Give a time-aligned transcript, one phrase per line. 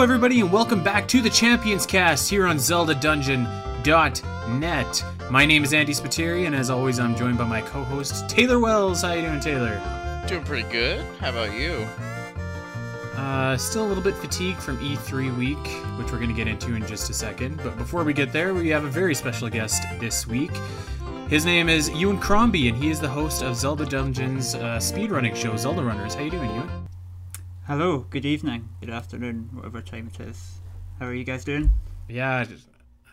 [0.00, 5.04] Hello, everybody, and welcome back to the Champions Cast here on ZeldaDungeon.net.
[5.30, 9.02] My name is Andy Spiteri, and as always, I'm joined by my co-host Taylor Wells.
[9.02, 9.78] How you doing, Taylor?
[10.26, 11.04] Doing pretty good.
[11.18, 11.86] How about you?
[13.14, 15.58] Uh, still a little bit fatigued from E3 week,
[15.98, 17.60] which we're going to get into in just a second.
[17.62, 20.52] But before we get there, we have a very special guest this week.
[21.28, 25.36] His name is Euan Crombie, and he is the host of Zelda Dungeon's uh, speedrunning
[25.36, 26.14] show, Zelda Runners.
[26.14, 26.89] How you doing, Euan?
[27.70, 30.58] Hello, good evening, good afternoon, whatever time it is.
[30.98, 31.70] How are you guys doing?
[32.08, 32.44] Yeah,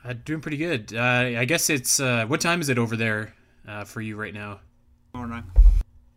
[0.04, 0.96] I'm doing pretty good.
[0.96, 3.36] Uh, I guess it's uh, what time is it over there
[3.68, 4.62] uh, for you right now?
[5.14, 5.44] Morning.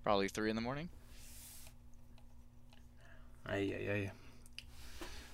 [0.04, 0.88] Probably three in the morning.
[3.44, 4.10] Aye, aye, aye.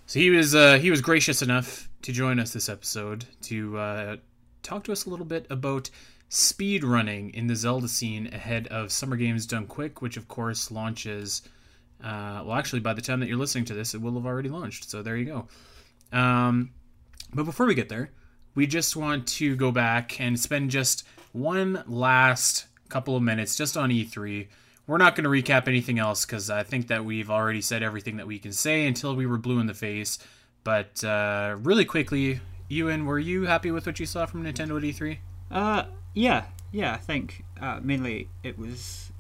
[0.07, 4.17] So he was uh, he was gracious enough to join us this episode to uh,
[4.65, 5.91] talk to us a little bit about
[6.29, 10.73] speed running in the Zelda scene ahead of Summer Games Done Quick, which of course
[10.73, 11.43] launches
[12.07, 14.49] uh, well, actually, by the time that you're listening to this, it will have already
[14.49, 14.89] launched.
[14.89, 15.49] So there you go.
[16.17, 16.71] Um,
[17.35, 18.11] but before we get there,
[18.55, 23.77] we just want to go back and spend just one last couple of minutes just
[23.77, 24.47] on E3.
[24.87, 28.19] We're not going to recap anything else because I think that we've already said everything
[28.19, 30.21] that we can say until we were blue in the face.
[30.63, 32.39] But uh, really quickly,
[32.71, 35.19] Euan, were you happy with what you saw from Nintendo at E3?
[35.51, 36.95] Uh, yeah, yeah.
[36.95, 39.11] I think uh, mainly it was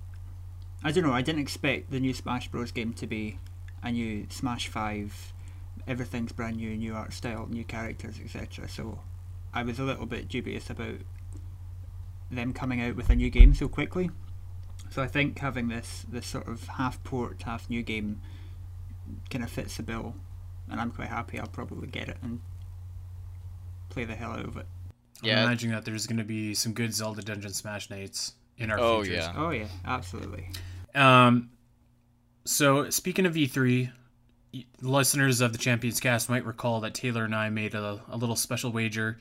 [0.86, 1.12] I don't know.
[1.12, 2.70] I didn't expect the new Smash Bros.
[2.70, 3.40] game to be
[3.82, 5.32] a new Smash Five.
[5.88, 8.68] Everything's brand new, new art style, new characters, etc.
[8.68, 9.00] So
[9.52, 10.98] I was a little bit dubious about
[12.30, 14.10] them coming out with a new game so quickly.
[14.88, 18.20] So I think having this this sort of half port, half new game
[19.28, 20.14] kind of fits the bill,
[20.70, 21.40] and I'm quite happy.
[21.40, 22.40] I'll probably get it and
[23.88, 24.66] play the hell out of it.
[25.20, 25.40] Yeah.
[25.40, 28.78] I'm imagining that there's going to be some good Zelda Dungeon Smash nights in our
[28.78, 29.24] oh, futures.
[29.24, 29.32] yeah.
[29.36, 30.48] Oh yeah, absolutely.
[30.96, 31.50] Um,
[32.44, 33.90] so speaking of E3,
[34.80, 38.36] listeners of the Champions Cast might recall that Taylor and I made a, a little
[38.36, 39.18] special wager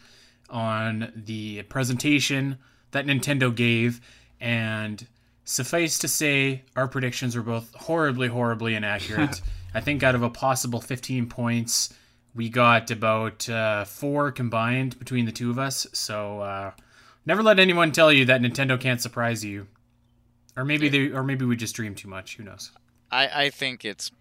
[0.50, 2.58] on the presentation
[2.92, 4.00] that Nintendo gave,
[4.40, 5.06] and
[5.44, 9.42] suffice to say, our predictions were both horribly, horribly inaccurate.
[9.74, 11.94] I think out of a possible 15 points,
[12.34, 15.88] we got about uh, four combined between the two of us.
[15.94, 16.72] So uh,
[17.26, 19.68] never let anyone tell you that Nintendo can't surprise you.
[20.58, 22.38] Or maybe they, or maybe we just dream too much.
[22.38, 22.72] Who knows?
[23.12, 24.12] I, I think it's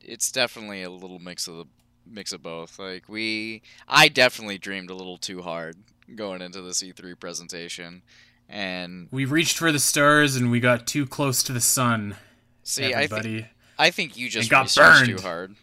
[0.00, 1.64] it's definitely a little mix of the
[2.06, 2.78] mix of both.
[2.78, 5.76] Like we, I definitely dreamed a little too hard
[6.14, 8.02] going into the E3 presentation,
[8.48, 12.16] and we reached for the stars and we got too close to the sun.
[12.62, 13.28] See, everybody.
[13.28, 13.46] I, th-
[13.78, 15.06] I think you just got burned.
[15.06, 15.54] too hard.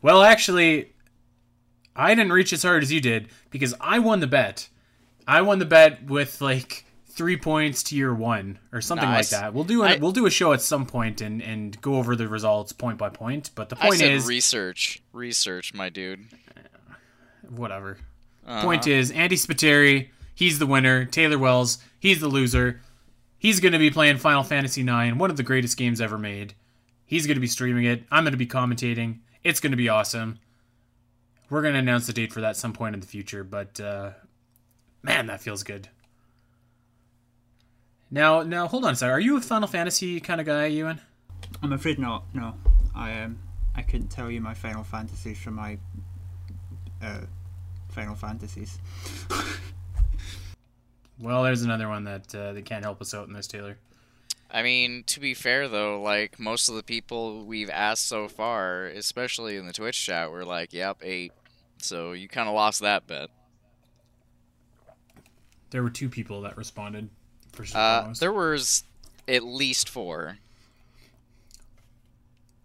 [0.00, 0.92] Well, actually,
[1.94, 4.68] I didn't reach as hard as you did because I won the bet.
[5.26, 6.84] I won the bet with like
[7.14, 9.32] three points to your one or something Nice.
[9.32, 9.54] like that.
[9.54, 12.16] We'll do a, I- we'll do a show at some point and and go over
[12.16, 13.50] the results point by point.
[13.54, 16.26] But the I point said is, research, research, my dude.
[17.48, 17.98] whatever.
[18.46, 18.62] Uh-huh.
[18.62, 21.04] Point is, Andy Spiteri, he's the winner.
[21.04, 22.80] Taylor Wells, he's the loser.
[23.38, 26.54] He's going to be playing Final Fantasy IX, one of the greatest games ever made.
[27.04, 28.04] He's going to be streaming it.
[28.10, 29.18] I'm going to be commentating.
[29.44, 30.38] It's going to be awesome.
[31.50, 34.10] We're going to announce the date for that some point in the future, but uh,
[35.02, 35.88] man, that feels good.
[38.12, 39.12] Now, now, hold on a second.
[39.12, 41.00] Are you a Final Fantasy kind of guy, Euan?
[41.62, 42.24] I'm afraid not.
[42.34, 42.54] No,
[42.94, 43.38] I um,
[43.74, 45.78] I couldn't tell you my Final Fantasies from my
[47.02, 47.22] uh,
[47.88, 48.78] Final Fantasies.
[51.22, 53.78] Well, there's another one that uh, that can't help us out in this, Taylor.
[54.50, 58.86] I mean, to be fair though, like most of the people we've asked so far,
[58.86, 61.32] especially in the Twitch chat, were like, "Yep, eight.
[61.78, 63.28] So you kind of lost that bet.
[65.70, 67.08] There were two people that responded.
[67.74, 68.84] Uh, there was
[69.28, 70.38] at least four.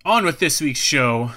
[0.05, 1.31] on with this week's show.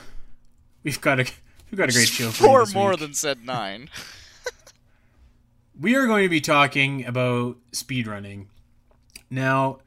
[0.85, 1.25] We've got a
[1.71, 3.01] we've got a great show for you Four more week.
[3.01, 3.91] than said nine.
[5.79, 8.47] We are going to be talking about speedrunning.
[9.31, 9.79] Now,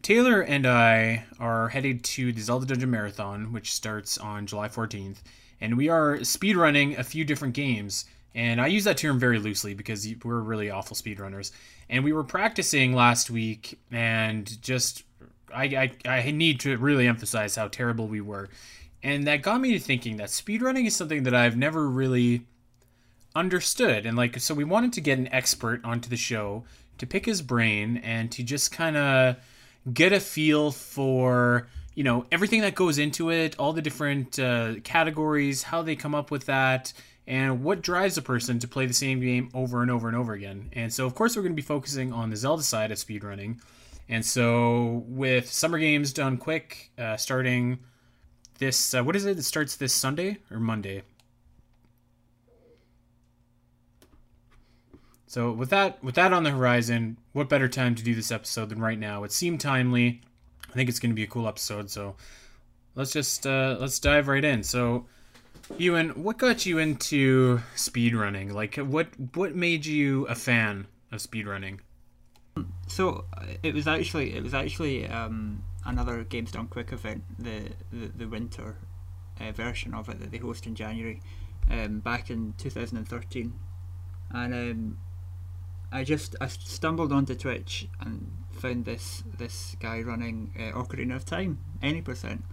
[0.00, 5.18] Taylor and I are headed to the Zelda Dungeon Marathon, which starts on July 14th,
[5.60, 8.06] and we are speedrunning a few different games.
[8.34, 11.52] And I use that term very loosely because we're really awful speedrunners.
[11.88, 15.04] And we were practicing last week, and just
[15.54, 18.48] I, I, I need to really emphasize how terrible we were.
[19.02, 22.46] And that got me to thinking that speedrunning is something that I've never really
[23.36, 26.64] understood and like so we wanted to get an expert onto the show
[26.98, 29.36] to pick his brain and to just kind of
[29.92, 31.66] get a feel for
[31.96, 36.14] you know everything that goes into it all the different uh, categories how they come
[36.14, 36.92] up with that
[37.26, 40.32] and what drives a person to play the same game over and over and over
[40.32, 42.98] again and so of course we're going to be focusing on the zelda side of
[42.98, 43.58] speedrunning
[44.08, 47.78] and so with summer games done quick uh, starting
[48.58, 48.94] this.
[48.94, 49.38] Uh, what is it?
[49.38, 51.02] It starts this Sunday or Monday.
[55.26, 58.68] So with that with that on the horizon, what better time to do this episode
[58.68, 59.24] than right now?
[59.24, 60.20] It seemed timely.
[60.70, 61.90] I think it's going to be a cool episode.
[61.90, 62.16] So
[62.94, 64.62] let's just uh, let's dive right in.
[64.62, 65.06] So
[65.72, 68.52] Euan, what got you into speedrunning?
[68.52, 71.80] Like what what made you a fan of speedrunning?
[72.86, 77.70] So uh, it was actually it was actually um, another Games Done Quick event, the
[77.90, 78.76] the, the winter
[79.40, 81.20] uh, version of it that they host in January,
[81.70, 83.52] um, back in 2013,
[84.30, 84.98] and um,
[85.90, 91.24] I just I stumbled onto Twitch and found this this guy running uh, Ocarina of
[91.24, 92.44] Time any percent.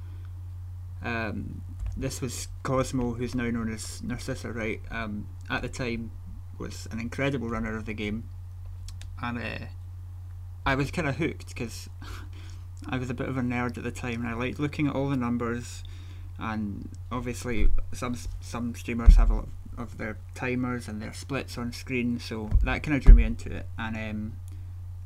[1.03, 1.63] Um,
[1.97, 4.81] this was Cosmo, who's now known as Narcissa, right?
[4.89, 6.11] Um, at the time,
[6.57, 8.25] was an incredible runner of the game,
[9.21, 9.65] and uh,
[10.65, 11.89] I was kind of hooked because
[12.89, 14.95] I was a bit of a nerd at the time, and I liked looking at
[14.95, 15.83] all the numbers.
[16.39, 21.57] And obviously, some some streamers have a lot of of their timers and their splits
[21.57, 23.67] on screen, so that kind of drew me into it.
[23.77, 24.33] And um,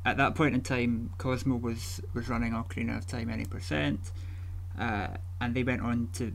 [0.04, 4.12] at that point in time, Cosmo was was running Ocarina of Time any percent,
[4.78, 5.08] uh,
[5.40, 6.32] and they went on to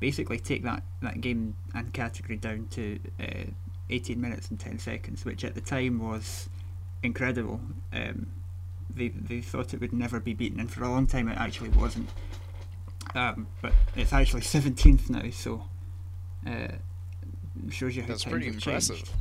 [0.00, 3.50] basically take that, that game and category down to uh,
[3.90, 6.48] 18 minutes and 10 seconds, which at the time was
[7.02, 7.60] incredible.
[7.92, 8.26] Um,
[8.94, 11.70] they they thought it would never be beaten, and for a long time it actually
[11.70, 12.08] wasn't.
[13.14, 15.64] Um, but it's actually 17th now, so.
[16.46, 16.68] Uh,
[17.70, 18.96] shows you how That's times pretty have impressive.
[18.96, 19.12] changed.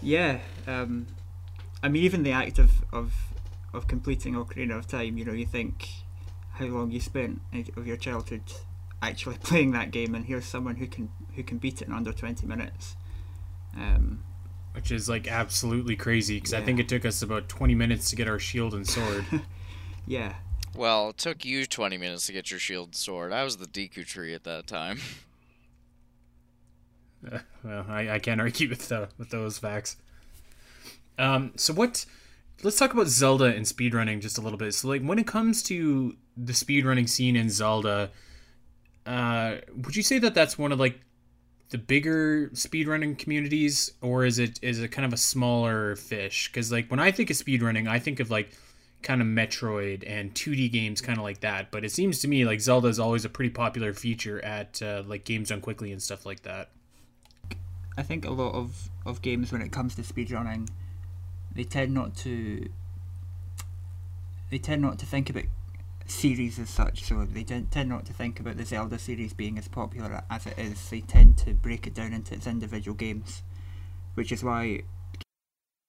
[0.00, 1.06] Yeah, um,
[1.82, 3.12] I mean, even the act of, of
[3.72, 5.88] of completing Ocarina of Time, you know, you think
[6.52, 7.40] how long you spent
[7.76, 8.42] of your childhood
[9.02, 12.12] actually playing that game, and here's someone who can who can beat it in under
[12.12, 12.96] twenty minutes.
[13.76, 14.22] Um,
[14.74, 18.16] Which is like absolutely crazy because I think it took us about 20 minutes to
[18.16, 19.24] get our shield and sword.
[20.06, 20.34] yeah,
[20.76, 23.32] Well, it took you 20 minutes to get your shield and sword.
[23.32, 24.98] I was the Deku tree at that time.
[27.24, 29.96] Uh, well, I, I can't argue with the, with those facts.
[31.18, 32.04] Um, so what?
[32.64, 34.74] Let's talk about Zelda and speedrunning just a little bit.
[34.74, 38.10] So like when it comes to the speedrunning scene in Zelda,
[39.06, 41.00] uh, would you say that that's one of like
[41.70, 46.48] the bigger speedrunning communities, or is it is it kind of a smaller fish?
[46.48, 48.52] Because like when I think of speedrunning, I think of like
[49.02, 51.70] kind of Metroid and 2D games, kind of like that.
[51.70, 55.02] But it seems to me like Zelda is always a pretty popular feature at uh,
[55.06, 56.70] like games done quickly and stuff like that.
[57.96, 60.68] I think a lot of, of games when it comes to speedrunning,
[61.54, 62.68] they tend not to
[64.50, 65.44] they tend not to think about
[66.12, 67.04] series as such.
[67.04, 70.58] So they tend not to think about the Zelda series being as popular as it
[70.58, 70.90] is.
[70.90, 73.42] They tend to break it down into its individual games,
[74.14, 74.82] which is why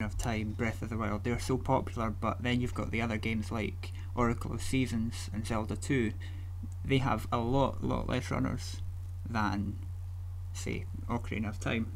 [0.02, 2.10] of Time, Breath of the Wild, they're so popular.
[2.10, 6.14] But then you've got the other games like Oracle of Seasons and Zelda Two.
[6.84, 8.82] They have a lot lot less runners
[9.30, 9.78] than
[10.54, 11.92] say Ocarina of Time.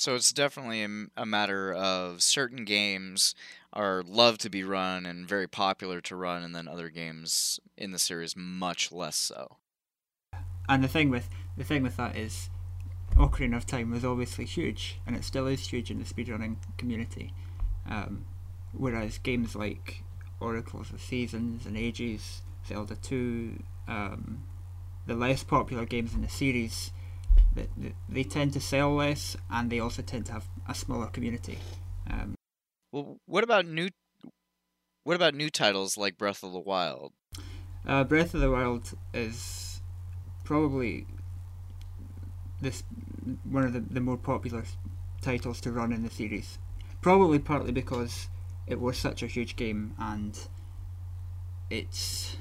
[0.00, 3.34] So it's definitely a, matter of certain games
[3.70, 7.92] are loved to be run and very popular to run, and then other games in
[7.92, 9.58] the series much less so.
[10.70, 12.48] And the thing with the thing with that is,
[13.16, 17.34] Ocarina of Time was obviously huge, and it still is huge in the speedrunning community.
[17.86, 18.24] Um,
[18.72, 20.02] whereas games like
[20.40, 24.44] Oracles of Seasons and Ages, Zelda Two, um,
[25.06, 26.90] the less popular games in the series,
[28.08, 31.58] they, tend to sell less, and they also tend to have a smaller community.
[32.08, 32.34] Um,
[32.92, 33.88] Well, what about new?
[35.04, 37.12] What about new titles like Breath of the Wild?
[37.86, 39.80] Uh, Breath of the Wild is
[40.44, 41.06] probably
[42.60, 42.82] this
[43.44, 44.64] one of the, the more popular
[45.22, 46.58] titles to run in the series.
[47.00, 48.28] Probably partly because
[48.66, 50.38] it was such a huge game and
[51.70, 52.36] it's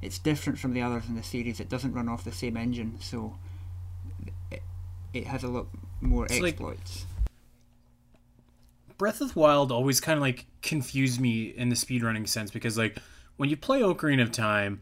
[0.00, 1.60] it's different from the others in the series.
[1.60, 3.36] It doesn't run off the same engine, so
[5.12, 5.68] it, has a lot
[6.00, 7.06] more It's like- exploits.
[8.98, 12.78] Breath of the Wild always kind of like confused me in the speedrunning sense because
[12.78, 12.98] like
[13.36, 14.80] when you play Ocarina of Time,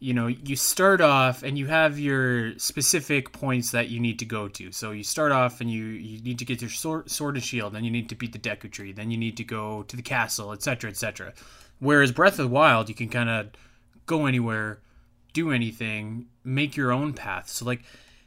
[0.00, 4.26] you know, you start off and you have your specific points that you need to
[4.26, 4.70] go to.
[4.70, 7.72] So you start off and you you need to get your sword, sword and shield,
[7.72, 10.02] then you need to beat the Deku Tree, then you need to go to the
[10.02, 11.32] castle, etc., etc.
[11.78, 13.46] Whereas Breath of the Wild, you can kind of
[14.04, 14.80] go anywhere,
[15.32, 17.48] do anything, make your own path.
[17.48, 17.82] So like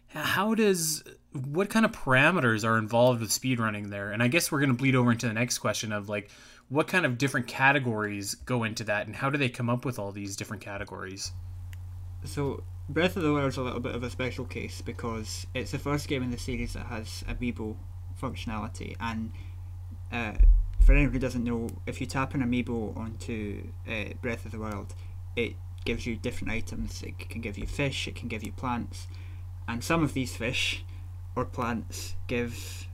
[0.07, 1.03] how does
[1.45, 4.11] what kind of parameters are involved with speedrunning there?
[4.11, 6.29] And I guess we're going to bleed over into the next question of like
[6.69, 9.99] what kind of different categories go into that and how do they come up with
[9.99, 11.31] all these different categories?
[12.23, 15.71] So Breath of the Wild is a little bit of a special case because it's
[15.71, 17.75] the first game in the series that has amiibo
[18.21, 19.31] functionality, and
[20.11, 20.33] uh,
[20.81, 24.59] for anyone who doesn't know, if you tap an amiibo onto uh, Breath of the
[24.59, 24.95] Wild,
[25.35, 27.03] it gives you different items.
[27.03, 29.07] It can give you fish, it can give you plants,
[29.67, 30.85] and some of these fish
[31.37, 32.87] or plants give,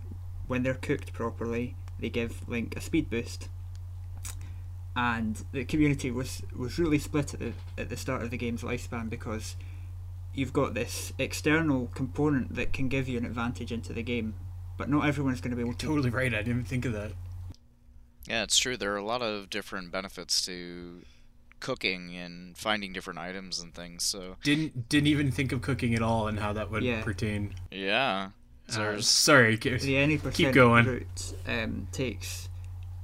[0.48, 3.48] when they're cooked properly, they give Link a speed boost.
[4.96, 8.62] And the community was was really split at the at the start of the game's
[8.62, 9.56] lifespan because
[10.36, 14.36] you've got this external component that can give you an advantage into the game,
[14.78, 15.88] but not everyone's going to be able to.
[15.88, 16.34] Totally right.
[16.36, 17.14] I didn't think of that.
[18.28, 18.78] Yeah, it's true.
[18.78, 21.02] There are a lot of different benefits to
[21.64, 24.04] cooking and finding different items and things.
[24.04, 27.02] So Didn't didn't even think of cooking at all and how that would Yeah.
[27.02, 27.56] pertain.
[27.72, 28.30] yeah,
[28.70, 29.56] Uh, there's sorry.
[29.56, 30.86] The any percent going.
[30.86, 32.50] route um, takes,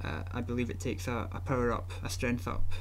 [0.04, 2.72] uh, I believe it takes a, a power up, a strength up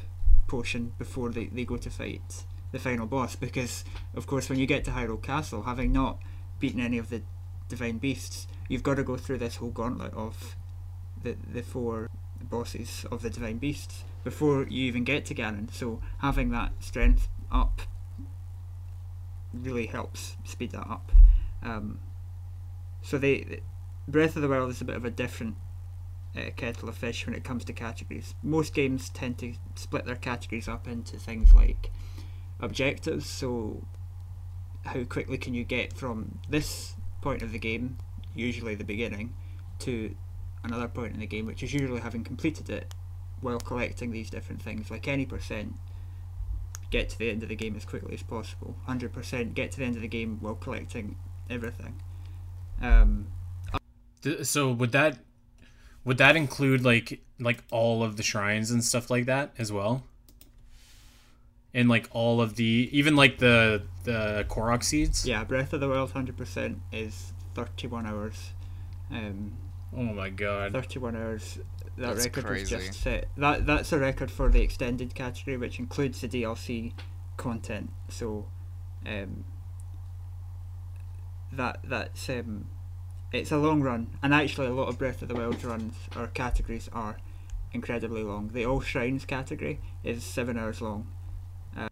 [0.49, 3.37] potion before they, they go to fight the final boss.
[3.37, 6.19] Because, of course, when you get to Hyrule Castle, having not
[6.61, 7.23] beaten any of the
[7.69, 10.57] divine beasts, you've got to go through this whole gauntlet of
[11.23, 12.09] the, the four
[12.41, 15.73] bosses of the divine beasts before you even get to Ganon.
[15.73, 17.81] So, having that strength up
[19.55, 21.11] really helps speed that up.
[21.63, 22.01] Um,
[23.01, 23.63] so they,
[24.07, 25.57] Breath of the Wild is a bit of a different
[26.37, 28.35] uh, kettle of fish when it comes to categories.
[28.43, 31.91] Most games tend to split their categories up into things like
[32.61, 33.25] objectives.
[33.25, 33.83] So
[34.85, 37.97] how quickly can you get from this point of the game,
[38.35, 39.35] usually the beginning,
[39.79, 40.15] to
[40.63, 42.95] another point in the game, which is usually having completed it
[43.41, 44.91] while collecting these different things.
[44.91, 45.75] Like any percent,
[46.91, 48.77] get to the end of the game as quickly as possible.
[48.87, 51.17] Hundred percent, get to the end of the game while collecting
[51.51, 52.01] everything.
[52.81, 53.29] Um,
[54.43, 55.19] So would that
[56.05, 60.05] would that include like like all of the shrines and stuff like that as well?
[61.75, 65.27] And like all of the even like the the Korok seeds?
[65.27, 68.51] yeah, Breath of the Wild hundred percent is thirty-one hours.
[69.11, 69.53] Um,
[69.97, 70.73] Oh my god.
[70.73, 71.59] thirty-one hours.
[71.99, 73.29] That That's record was just set.
[73.37, 76.93] That that's a record for the extended category, which includes the DLC
[77.37, 77.91] content.
[78.09, 78.47] So,
[79.05, 79.45] um,
[81.53, 82.69] that that's um,
[83.33, 86.29] it's a long run, and actually a lot of Breath of the Wild runs or
[86.29, 87.17] categories are
[87.73, 88.51] incredibly long.
[88.53, 91.09] The All Shrines category is seven hours long.
[91.77, 91.89] Are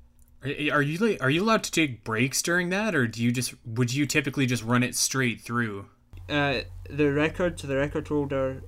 [0.71, 3.55] are you like are you allowed to take breaks during that or do you just
[3.65, 5.87] would you typically just run it straight through?
[6.29, 8.63] Uh, the record to the record holder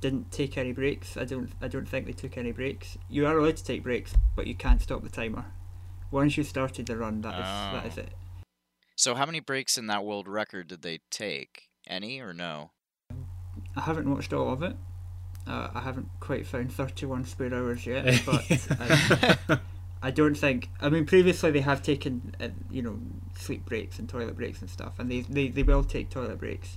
[0.00, 1.16] didn't take any breaks.
[1.16, 1.50] I don't.
[1.60, 2.96] I don't think they took any breaks.
[3.08, 5.46] You are allowed to take breaks, but you can't stop the timer.
[6.10, 8.02] Once you started the run, that is that is Oh.
[8.02, 8.12] it.
[8.96, 11.68] so how many breaks in that world record did they take?
[11.86, 12.70] Any or no?
[13.76, 14.76] I haven't watched all of it.
[15.46, 18.44] Uh, I haven't quite found 31 spare hours yet, but
[18.80, 19.58] I,
[20.02, 20.68] I don't think.
[20.80, 22.98] I mean, previously they have taken, uh, you know,
[23.36, 26.76] sleep breaks and toilet breaks and stuff, and they they, they will take toilet breaks,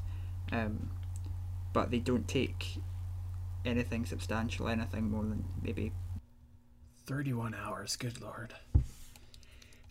[0.51, 0.89] um,
[1.73, 2.77] but they don't take
[3.65, 5.91] anything substantial, anything more than maybe
[7.06, 8.53] 31 hours, good lord.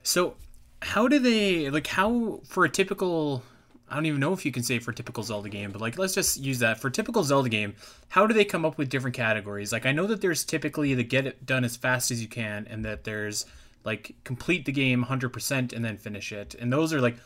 [0.02, 0.36] So,
[0.82, 3.42] how do they like how for a typical
[3.90, 6.14] I don't even know if you can say for typical Zelda game, but like let's
[6.14, 6.80] just use that.
[6.80, 7.74] For typical Zelda game,
[8.08, 9.72] how do they come up with different categories?
[9.72, 12.66] Like I know that there's typically the get it done as fast as you can
[12.70, 13.46] and that there's
[13.82, 16.54] like complete the game 100% and then finish it.
[16.54, 17.16] And those are like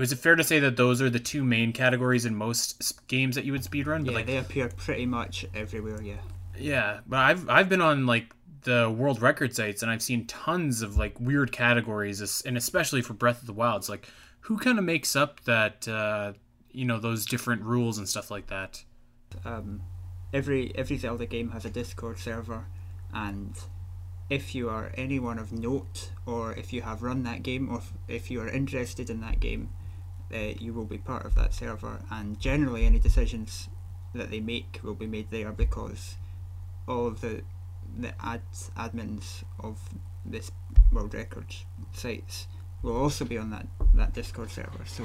[0.00, 3.36] was it fair to say that those are the two main categories in most games
[3.36, 4.04] that you would speedrun?
[4.04, 6.02] But yeah, like they appear pretty much everywhere.
[6.02, 6.14] Yeah.
[6.58, 10.82] yeah, but I've I've been on like the world record sites and I've seen tons
[10.82, 13.82] of like weird categories, and especially for Breath of the Wild.
[13.82, 14.08] It's like
[14.40, 16.32] who kind of makes up that uh,
[16.72, 18.82] you know those different rules and stuff like that.
[19.44, 19.82] um,
[20.32, 22.66] every every Zelda game has a Discord server,
[23.12, 23.56] and
[24.28, 28.30] if you are anyone of note, or if you have run that game, or if
[28.30, 29.70] you are interested in that game,
[30.34, 32.00] uh, you will be part of that server.
[32.10, 33.68] And generally, any decisions
[34.14, 36.16] that they make will be made there because
[36.86, 37.42] all of the
[37.98, 38.42] the ad
[38.76, 39.78] admins of
[40.24, 40.52] this
[40.92, 42.46] world records sites
[42.82, 44.84] will also be on that that Discord server.
[44.86, 45.04] So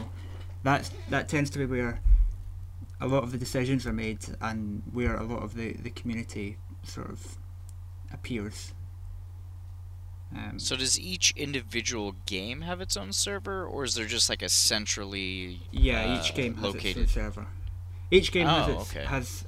[0.64, 2.00] that's that tends to be where
[3.02, 6.58] a lot of the decisions are made and where a lot of the, the community
[6.84, 7.38] sort of
[8.14, 8.74] appears.
[10.34, 14.42] Um, So does each individual game have its own server, or is there just like
[14.42, 16.98] a centrally yeah, each uh, game has located?
[17.04, 17.48] its own server.
[18.12, 19.06] Each game has, Oh, its, okay.
[19.06, 19.46] has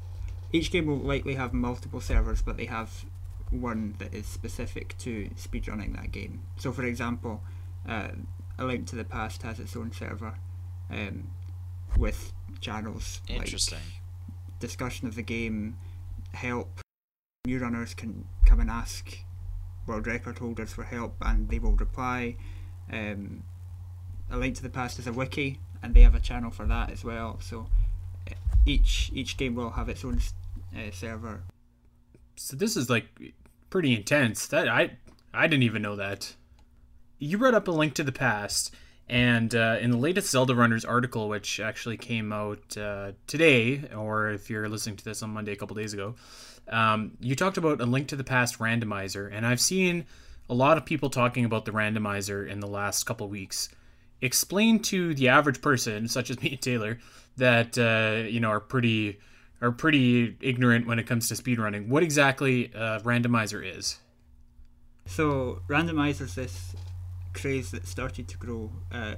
[0.51, 3.05] each game will likely have multiple servers, but they have
[3.49, 6.41] one that is specific to speedrunning that game.
[6.57, 7.41] So, for example,
[7.87, 8.09] uh,
[8.57, 10.35] A Link to the Past has its own server
[10.89, 11.29] um,
[11.97, 13.53] with channels like
[14.59, 15.77] discussion of the game,
[16.33, 16.79] help.
[17.45, 19.19] New runners can come and ask
[19.87, 22.35] world record holders for help, and they will reply.
[22.91, 23.43] Um,
[24.29, 26.91] a link to the past is a wiki, and they have a channel for that
[26.91, 27.39] as well.
[27.41, 27.67] So
[28.29, 30.19] uh, each each game will have its own
[30.75, 31.43] uh, server.
[32.35, 33.07] So this is like
[33.69, 34.47] pretty intense.
[34.47, 34.97] That I
[35.33, 36.35] I didn't even know that.
[37.19, 38.73] you brought up a link to the past,
[39.09, 44.29] and uh, in the latest Zelda Runners article, which actually came out uh, today, or
[44.29, 46.15] if you're listening to this on Monday, a couple days ago,
[46.69, 50.05] um, you talked about a link to the past randomizer, and I've seen
[50.49, 53.69] a lot of people talking about the randomizer in the last couple weeks.
[54.21, 56.99] Explain to the average person, such as me and Taylor,
[57.37, 59.19] that uh, you know are pretty
[59.61, 61.87] are pretty ignorant when it comes to speedrunning.
[61.87, 63.99] What exactly a randomizer is?
[65.05, 66.75] So randomizer is this
[67.33, 69.15] craze that started to grow uh,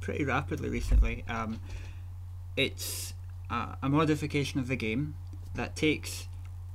[0.00, 1.24] pretty rapidly recently.
[1.28, 1.60] Um,
[2.56, 3.14] it's
[3.48, 5.14] a, a modification of the game
[5.54, 6.28] that takes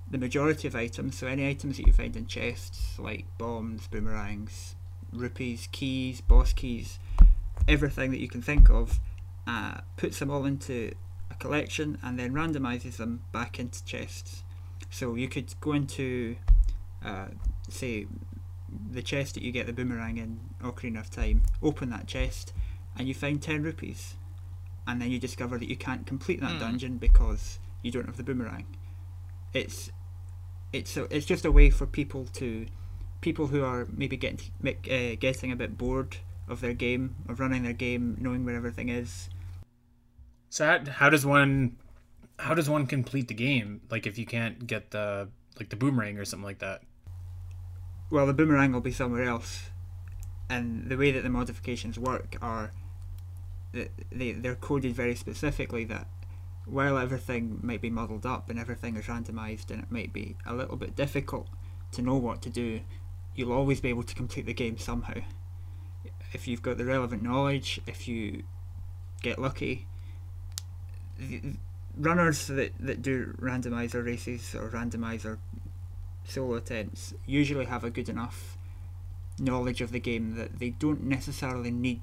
[0.09, 4.75] the majority of items, so any items that you find in chests, like bombs, boomerangs,
[5.12, 7.00] rupees, keys, boss keys,
[7.67, 9.00] everything that you can think of,
[9.47, 10.91] uh, puts them all into
[11.31, 14.43] a collection and then randomizes them back into chests.
[14.91, 16.35] So you could go into,
[17.03, 17.27] uh,
[17.69, 18.07] say,
[18.91, 22.53] the chest that you get the boomerang in Ocarina of Time, open that chest,
[22.97, 24.15] and you find 10 rupees.
[24.88, 26.59] And then you discover that you can't complete that Hmm.
[26.59, 28.65] dungeon because you don't have the boomerang.
[29.53, 29.89] It's
[30.75, 32.65] it's a, it's just a way for people to
[33.22, 36.17] people who are maybe getting uh, getting a bit bored
[36.48, 39.29] of their game, of running their game, knowing where everything is.
[40.50, 41.77] So how, how does one
[42.38, 43.82] how does one complete the game?
[43.89, 46.82] Like if you can't get the like the boomerang or something like that.
[48.12, 49.70] Well, the boomerang will be somewhere else,
[50.50, 52.72] and the way that the modifications work are
[53.72, 56.08] that they they're coded very specifically that
[56.65, 60.53] while everything might be muddled up and everything is randomized and it might be a
[60.53, 61.48] little bit difficult
[61.91, 62.81] to know what to do,
[63.36, 65.22] you'll always be able to complete the game somehow.
[66.34, 68.43] If you've got the relevant knowledge, if you
[69.22, 69.87] get lucky,
[71.18, 71.57] the-
[71.98, 75.37] runners that, that do randomizer races or randomizer
[76.25, 78.57] solo attempts usually have a good enough
[79.39, 82.01] knowledge of the game that they don't necessarily need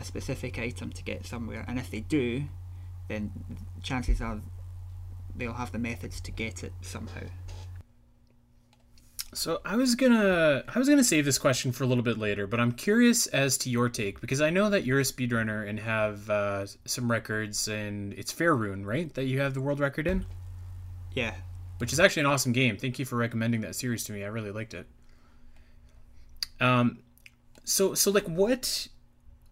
[0.00, 2.44] a specific item to get somewhere, and if they do,
[3.08, 3.30] then
[3.82, 4.40] chances are
[5.36, 7.22] they'll have the methods to get it somehow.
[9.34, 12.46] So I was gonna I was gonna save this question for a little bit later,
[12.46, 15.78] but I'm curious as to your take because I know that you're a speedrunner and
[15.80, 19.12] have uh, some records, and it's Fairune, right?
[19.14, 20.24] That you have the world record in,
[21.12, 21.34] Yeah,
[21.78, 22.78] which is actually an awesome game.
[22.78, 24.24] Thank you for recommending that series to me.
[24.24, 24.86] I really liked it.
[26.60, 27.00] Um,
[27.64, 28.88] so so like what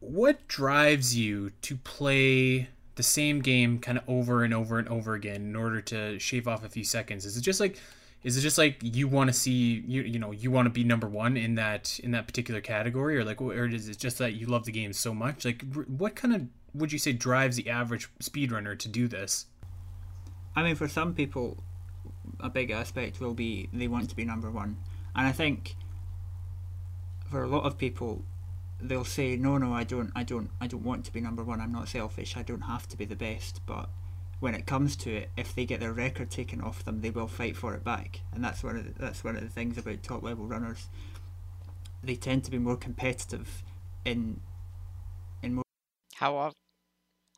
[0.01, 5.15] what drives you to play the same game kind of over and over and over
[5.15, 7.25] again in order to shave off a few seconds?
[7.25, 7.79] Is it just like
[8.25, 10.83] is it just like you want to see you you know you want to be
[10.83, 13.17] number one in that in that particular category?
[13.17, 15.45] Or like or is it just that you love the game so much?
[15.45, 16.43] Like what kind of
[16.75, 19.47] would you say drives the average speedrunner to do this?
[20.55, 21.63] I mean, for some people,
[22.41, 24.77] a big aspect will be they want to be number one,
[25.15, 25.77] and I think
[27.31, 28.25] for a lot of people,
[28.81, 31.61] they'll say, "No, no, I don't, I don't, I don't want to be number one.
[31.61, 32.37] I'm not selfish.
[32.37, 33.89] I don't have to be the best." But
[34.41, 37.29] when it comes to it, if they get their record taken off them, they will
[37.29, 40.03] fight for it back, and that's one of the, that's one of the things about
[40.03, 40.89] top level runners.
[42.03, 43.62] They tend to be more competitive
[44.05, 44.41] in
[45.43, 45.65] in more
[46.15, 46.53] How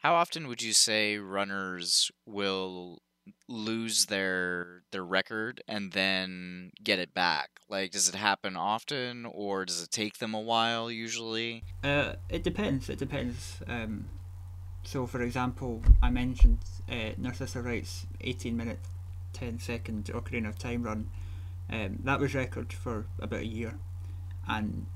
[0.00, 3.02] how often would you say runners will
[3.48, 7.50] lose their their record and then get it back?
[7.68, 11.64] Like does it happen often or does it take them a while usually?
[11.82, 12.88] Uh, it depends.
[12.88, 13.60] It depends.
[13.66, 14.06] Um,
[14.88, 16.60] so, for example, I mentioned
[16.90, 18.78] uh, Narcissa Wright's 18 minute
[19.34, 21.10] 10 second Ocarina of Time run.
[21.70, 23.78] Um, that was record for about a year,
[24.48, 24.86] and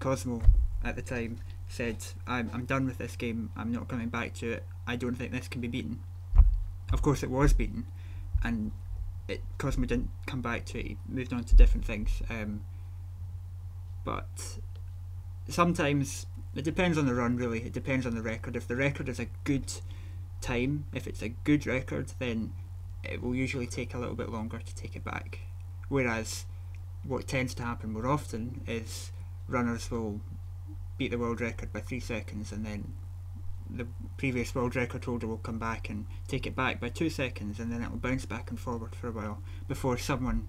[0.00, 0.42] Cosmo
[0.82, 3.50] at the time said, I'm, "I'm done with this game.
[3.56, 4.64] I'm not coming back to it.
[4.86, 6.00] I don't think this can be beaten."
[6.92, 7.86] Of course, it was beaten,
[8.42, 8.72] and
[9.26, 10.86] it Cosmo didn't come back to it.
[10.86, 12.22] He moved on to different things.
[12.30, 12.62] Um,
[14.04, 14.58] but
[15.48, 19.08] sometimes it depends on the run really it depends on the record if the record
[19.08, 19.72] is a good
[20.40, 22.52] time if it's a good record then
[23.04, 25.40] it will usually take a little bit longer to take it back
[25.88, 26.46] whereas
[27.04, 29.12] what tends to happen more often is
[29.46, 30.20] runners will
[30.96, 32.92] beat the world record by three seconds and then
[33.70, 37.58] the previous world record holder will come back and take it back by two seconds
[37.58, 40.48] and then it will bounce back and forward for a while before someone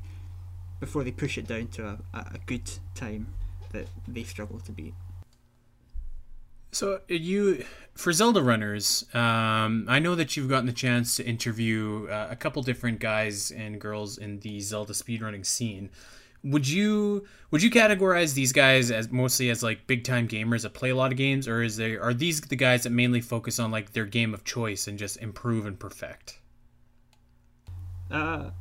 [0.80, 3.34] before they push it down to a, a good time
[3.72, 4.94] that they struggle to beat
[6.72, 12.08] So you, for Zelda runners, um, I know that you've gotten the chance to interview
[12.10, 15.90] uh, a couple different guys and girls in the Zelda speedrunning scene.
[16.44, 20.74] Would you would you categorize these guys as mostly as like big time gamers that
[20.74, 23.60] play a lot of games, or is there are these the guys that mainly focus
[23.60, 26.40] on like their game of choice and just improve and perfect?
[28.10, 28.52] Uh,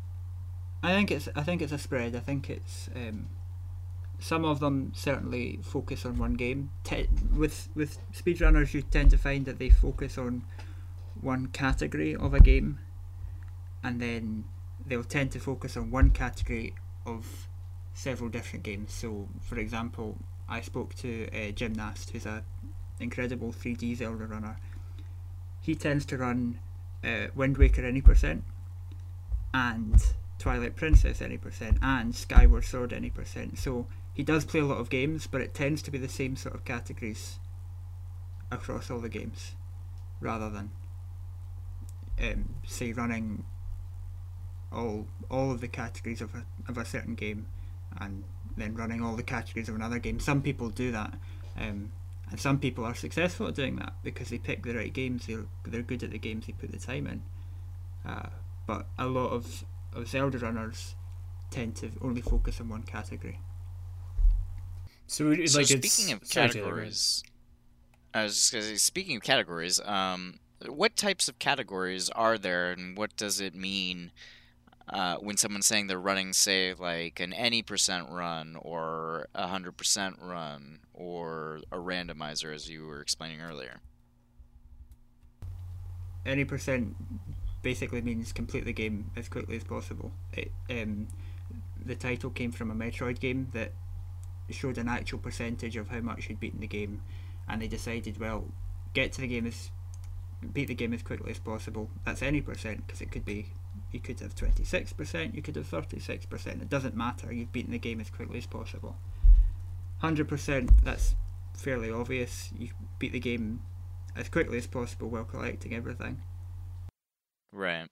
[0.82, 2.16] I think it's I think it's a spread.
[2.16, 3.28] I think it's um,
[4.18, 6.70] some of them certainly focus on one game.
[7.36, 10.44] With with speedrunners, you tend to find that they focus on
[11.20, 12.78] one category of a game,
[13.82, 14.44] and then
[14.86, 16.74] they'll tend to focus on one category
[17.06, 17.47] of
[17.98, 18.92] several different games.
[18.92, 20.16] So, for example,
[20.48, 22.44] I spoke to a Gymnast, who's a
[23.00, 24.56] incredible 3D Zelda runner.
[25.60, 26.60] He tends to run
[27.04, 28.44] uh, Wind Waker any percent,
[29.52, 30.00] and
[30.38, 33.58] Twilight Princess any percent, and Skyward Sword any percent.
[33.58, 36.36] So he does play a lot of games, but it tends to be the same
[36.36, 37.40] sort of categories
[38.50, 39.56] across all the games,
[40.20, 40.70] rather than
[42.22, 43.44] um, say running
[44.70, 47.46] all all of the categories of a, of a certain game
[48.00, 48.24] and
[48.56, 50.18] then running all the categories of another game.
[50.20, 51.14] Some people do that,
[51.58, 51.92] um,
[52.30, 55.26] and some people are successful at doing that because they pick the right games.
[55.26, 57.22] They're they're good at the games they put the time in.
[58.06, 58.28] Uh,
[58.66, 60.94] but a lot of, of Zelda runners
[61.50, 63.40] tend to only focus on one category.
[65.06, 66.92] So, it- So speaking of sorry, Taylor, go ahead.
[66.92, 67.22] categories,
[68.14, 72.72] I was just gonna say, speaking of categories, um, what types of categories are there,
[72.72, 74.10] and what does it mean
[74.90, 79.76] uh, when someone's saying they're running, say, like an any percent run or a hundred
[79.76, 83.80] percent run or a randomizer, as you were explaining earlier?
[86.24, 86.96] Any percent
[87.62, 90.12] basically means complete the game as quickly as possible.
[90.32, 91.08] It, um,
[91.84, 93.72] the title came from a Metroid game that
[94.50, 97.02] showed an actual percentage of how much you'd beaten the game,
[97.48, 98.44] and they decided, well,
[98.94, 99.70] get to the game as
[100.52, 101.90] beat the game as quickly as possible.
[102.04, 103.46] That's any percent because it could be
[103.92, 106.62] you could have twenty six percent, you could have thirty six percent.
[106.62, 107.32] It doesn't matter.
[107.32, 108.96] You've beaten the game as quickly as possible.
[109.98, 110.70] Hundred percent.
[110.84, 111.14] That's
[111.56, 112.50] fairly obvious.
[112.56, 113.62] You beat the game
[114.16, 116.22] as quickly as possible while collecting everything.
[117.52, 117.88] Right.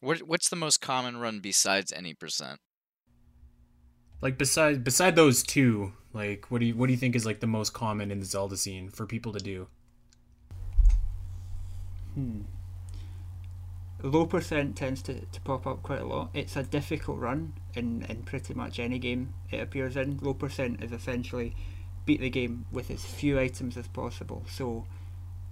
[0.00, 2.60] What What's the most common run besides any percent?
[4.20, 7.40] Like beside beside those two, like what do you what do you think is like
[7.40, 9.68] the most common in the Zelda scene for people to do?
[12.14, 12.42] Hmm.
[14.04, 16.30] Low percent tends to, to pop up quite a lot.
[16.34, 20.18] It's a difficult run in, in pretty much any game it appears in.
[20.20, 21.54] Low percent is essentially
[22.04, 24.42] beat the game with as few items as possible.
[24.48, 24.86] So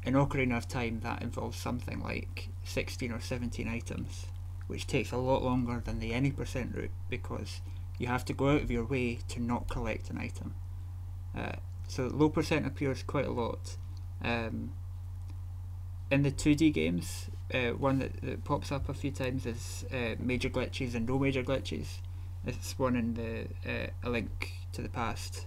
[0.03, 4.27] in Ocarina of Time that involves something like 16 or 17 items,
[4.67, 7.61] which takes a lot longer than the any percent route because
[7.99, 10.55] you have to go out of your way to not collect an item.
[11.37, 11.53] Uh,
[11.87, 13.77] so low percent appears quite a lot.
[14.23, 14.73] Um,
[16.11, 20.15] in the 2D games, uh, one that, that pops up a few times is uh,
[20.19, 21.99] major glitches and no major glitches.
[22.47, 25.47] It's one in the uh, a link to the past.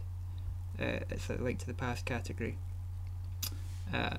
[0.80, 2.58] Uh, it's a link to the past category.
[3.94, 4.18] Uh,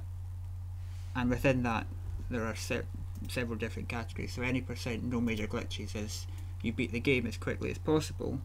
[1.14, 1.86] and within that,
[2.30, 2.82] there are se-
[3.28, 4.32] several different categories.
[4.34, 6.26] So any percent no major glitches is
[6.62, 8.40] you beat the game as quickly as possible,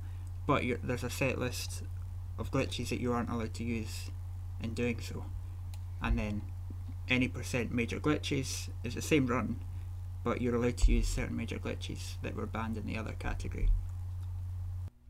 [0.46, 1.84] but there's a set list
[2.38, 4.12] of glitches that you aren't allowed to use
[4.62, 5.26] in doing so.
[6.02, 6.42] And then
[7.10, 9.60] any percent major glitches is the same run,
[10.24, 13.70] but you're allowed to use certain major glitches that were banned in the other category.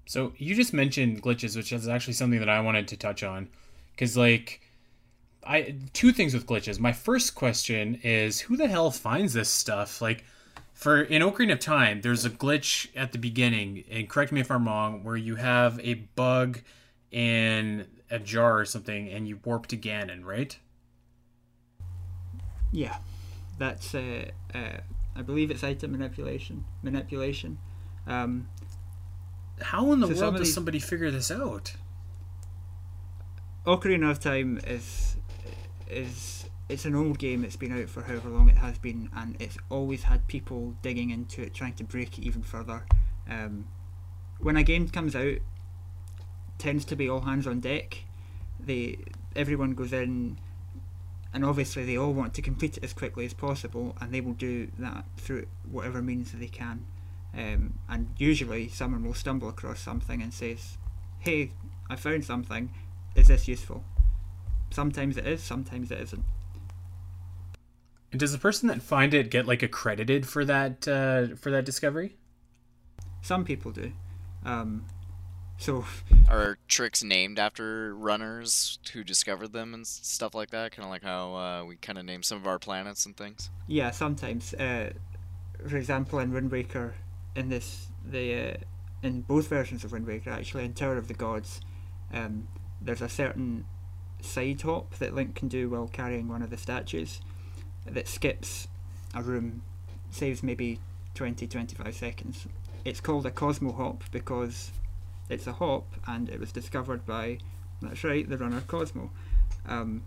[0.05, 3.49] So you just mentioned glitches, which is actually something that I wanted to touch on,
[3.91, 4.61] because like,
[5.45, 6.79] I two things with glitches.
[6.79, 10.01] My first question is, who the hell finds this stuff?
[10.01, 10.23] Like,
[10.73, 14.49] for in Ocarina of Time, there's a glitch at the beginning, and correct me if
[14.49, 16.61] I'm wrong, where you have a bug
[17.11, 20.57] in a jar or something, and you warp to Ganon, right?
[22.71, 22.97] Yeah,
[23.57, 24.77] that's uh, uh,
[25.15, 26.65] I believe it's item manipulation.
[26.83, 27.57] Manipulation.
[28.07, 28.47] Um,
[29.61, 31.75] How in the So world somebody- does somebody figure this out?
[33.65, 35.17] Ocarina of Time is
[35.89, 37.43] is it's an old game.
[37.43, 41.09] It's been out for however long it has been, and it's always had people digging
[41.09, 42.83] into it, trying to break it even further.
[43.29, 43.67] Um,
[44.39, 45.37] when a game comes out,
[46.57, 48.03] tends to be all hands on deck.
[48.59, 48.99] They
[49.35, 50.37] everyone goes in,
[51.33, 54.33] and obviously they all want to complete it as quickly as possible, and they will
[54.33, 56.85] do that through whatever means that they can.
[57.33, 60.77] Um, and usually, someone will stumble across something and says,
[61.19, 61.51] "Hey,
[61.89, 62.71] I found something.
[63.15, 63.83] Is this useful?"
[64.71, 66.25] Sometimes it is, sometimes it isn't.
[68.11, 71.65] And does the person that find it get like accredited for that uh, for that
[71.65, 72.17] discovery?
[73.21, 73.91] Some people do.
[74.45, 74.85] Um,
[75.59, 75.85] so
[76.27, 80.71] Are tricks named after runners who discovered them and stuff like that?
[80.71, 83.49] Kind of like how uh, we kind of name some of our planets and things.
[83.67, 84.53] yeah, sometimes.
[84.53, 84.91] Uh,
[85.67, 86.95] for example, in Wind Waker,
[87.35, 88.57] in this the uh,
[89.03, 91.61] in both versions of Wind Waker, actually, in Tower of the Gods,
[92.13, 92.47] um,
[92.81, 93.65] there's a certain
[94.21, 97.21] side hop that Link can do while carrying one of the statues
[97.85, 98.67] that skips
[99.13, 99.63] a room,
[100.11, 100.79] saves maybe
[101.15, 102.47] 20 25 seconds.
[102.85, 104.71] It's called a Cosmo Hop because
[105.29, 107.39] it's a hop, and it was discovered by
[107.81, 109.09] that's right, the runner Cosmo.
[109.65, 110.03] Um,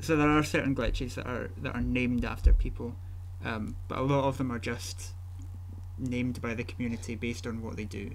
[0.00, 2.96] so there are certain glitches that are that are named after people,
[3.44, 5.12] um, but a lot of them are just
[5.98, 8.10] named by the community based on what they do.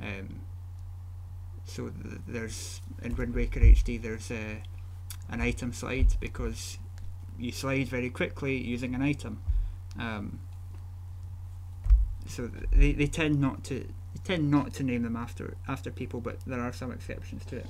[0.00, 0.40] Um,
[1.64, 4.62] so th- there's in Wind Waker HD there's a,
[5.28, 6.78] an item slide because
[7.38, 9.42] you slide very quickly using an item.
[9.98, 10.40] Um,
[12.26, 16.20] so they, they tend not to they tend not to name them after after people,
[16.20, 17.66] but there are some exceptions to it.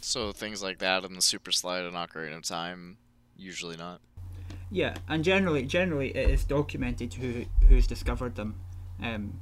[0.00, 2.98] So things like that in the Super Slide and Ocarina of Time,
[3.36, 4.00] usually not.
[4.70, 8.56] Yeah, and generally, generally it is documented who who's discovered them.
[9.02, 9.40] Um,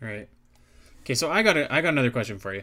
[0.00, 0.28] Right.
[1.02, 2.62] Okay, so I got a, I got another question for you.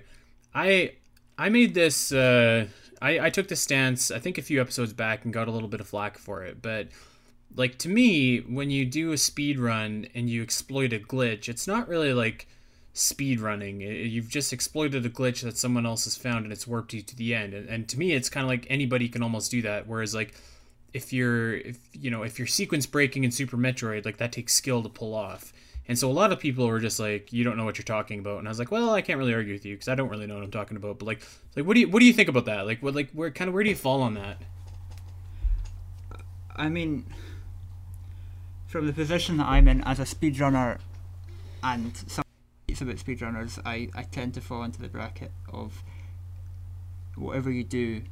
[0.53, 0.93] I
[1.37, 2.67] I made this uh
[3.01, 5.69] I, I took the stance I think a few episodes back and got a little
[5.69, 6.87] bit of flack for it, but
[7.55, 11.67] like to me, when you do a speed run and you exploit a glitch, it's
[11.67, 12.47] not really like
[12.97, 13.81] speed running.
[13.81, 17.15] You've just exploited a glitch that someone else has found and it's warped you to
[17.15, 17.53] the end.
[17.53, 19.87] And, and to me, it's kind of like anybody can almost do that.
[19.87, 20.33] Whereas like
[20.93, 24.53] if you're if you know if you're sequence breaking in Super Metroid, like that takes
[24.53, 25.53] skill to pull off.
[25.89, 28.19] And so a lot of people were just like, "You don't know what you're talking
[28.19, 30.09] about," and I was like, "Well, I can't really argue with you because I don't
[30.09, 31.21] really know what I'm talking about." But like,
[31.55, 32.65] like, what do you what do you think about that?
[32.65, 34.41] Like, what like where kind of where do you fall on that?
[36.55, 37.05] I mean,
[38.67, 40.79] from the position that I'm in as a speedrunner,
[41.63, 42.23] and some
[42.81, 45.83] about speedrunners, I I tend to fall into the bracket of
[47.15, 48.03] whatever you do,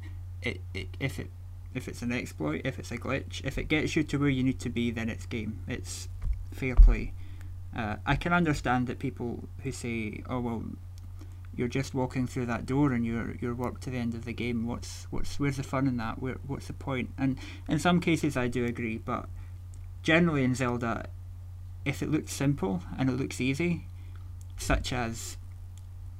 [0.42, 1.30] it, it if it
[1.74, 4.42] if it's an exploit, if it's a glitch, if it gets you to where you
[4.42, 5.60] need to be, then it's game.
[5.68, 6.08] It's
[6.50, 7.12] fair play.
[7.76, 10.62] Uh, I can understand that people who say, "Oh well,
[11.54, 14.32] you're just walking through that door and you're you're warped to the end of the
[14.32, 14.66] game.
[14.66, 16.20] What's what's where's the fun in that?
[16.20, 19.28] Where what's the point?" And in some cases, I do agree, but
[20.02, 21.08] generally in Zelda,
[21.84, 23.86] if it looks simple and it looks easy,
[24.56, 25.36] such as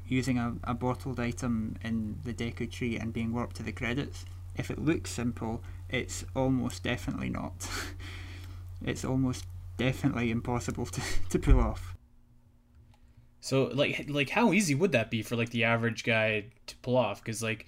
[0.06, 4.24] using a, a bottled item in the Deku Tree and being warped to the credits,
[4.54, 7.68] if it looks simple, it's almost definitely not.
[8.84, 9.44] it's almost
[9.76, 11.94] definitely impossible to, to pull off.
[13.40, 16.96] So like like how easy would that be for like the average guy to pull
[16.96, 17.22] off?
[17.22, 17.66] Because like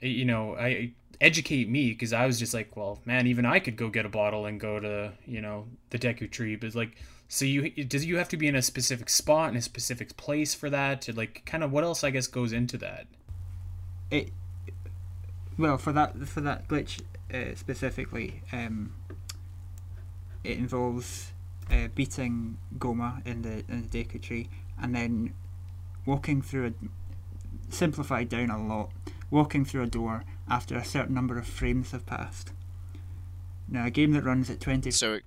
[0.00, 3.76] you know I educate me because I was just like, well, man, even I could
[3.76, 6.96] go get a bottle and go to you know the Deku Tree, but like.
[7.28, 10.54] So you does you have to be in a specific spot in a specific place
[10.54, 11.02] for that?
[11.02, 13.06] To like kind of what else I guess goes into that?
[14.10, 14.30] It
[15.58, 17.00] well for that for that glitch
[17.32, 18.94] uh, specifically, um,
[20.42, 21.32] it involves
[21.70, 24.48] uh, beating Gohma in the in the Deku Tree
[24.80, 25.34] and then
[26.06, 26.72] walking through a
[27.72, 28.90] simplified down a lot,
[29.30, 32.52] walking through a door after a certain number of frames have passed.
[33.68, 34.90] Now, a game that runs at 20.
[34.90, 35.24] So it,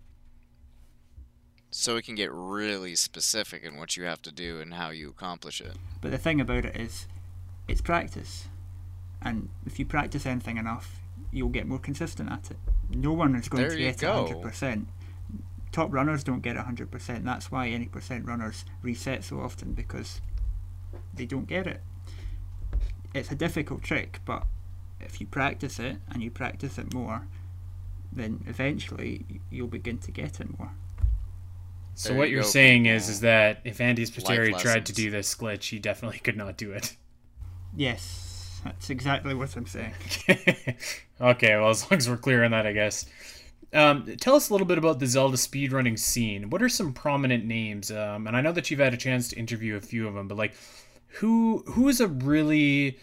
[1.78, 5.10] so it can get really specific in what you have to do and how you
[5.10, 5.76] accomplish it.
[6.02, 7.06] But the thing about it is,
[7.68, 8.48] it's practice.
[9.22, 11.00] And if you practice anything enough,
[11.32, 12.58] you'll get more consistent at it.
[12.90, 14.42] No one is going There to get go.
[14.44, 14.88] 100%.
[15.72, 17.24] Top runners don't get 100%.
[17.24, 20.20] That's why any percent runners reset so often because
[21.14, 21.82] they don't get it.
[23.14, 24.48] It's a difficult trick, but
[25.00, 27.28] if you practice it and you practice it more,
[28.12, 30.72] then eventually you'll begin to get it more.
[31.98, 32.88] So There what you you're go, saying people.
[32.88, 36.38] is is that if Andy Life Spiteri tried to do this glitch, he definitely could
[36.38, 36.96] not do it.
[37.74, 39.94] Yes, that's exactly what I'm saying.
[41.22, 43.06] okay, well as long as we're clear on that, I guess.
[43.74, 46.50] Um, tell us a little bit about the Zelda speedrunning scene.
[46.50, 47.92] What are some prominent names?
[47.92, 50.28] Um, and I know that you've had a chance to interview a few of them,
[50.28, 50.56] but like,
[51.08, 53.00] who who is a really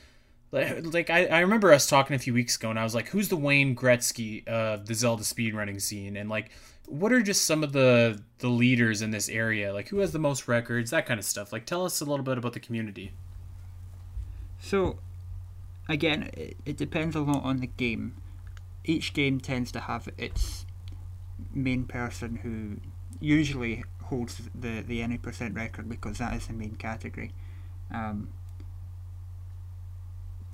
[0.55, 3.29] like, I, I remember us talking a few weeks ago, and I was like, who's
[3.29, 6.17] the Wayne Gretzky of the Zelda speedrunning scene?
[6.17, 6.51] And like,
[6.87, 9.73] what are just some of the the leaders in this area?
[9.73, 10.91] Like, who has the most records?
[10.91, 11.53] That kind of stuff.
[11.53, 13.13] Like, tell us a little bit about the community.
[14.61, 14.99] So,
[15.89, 18.17] again, it, it depends a lot on the game.
[18.85, 20.67] Each game tends to have its
[21.53, 22.81] main person who
[23.19, 27.33] usually holds the, the any percent record because that is the main category.
[27.91, 28.29] Um,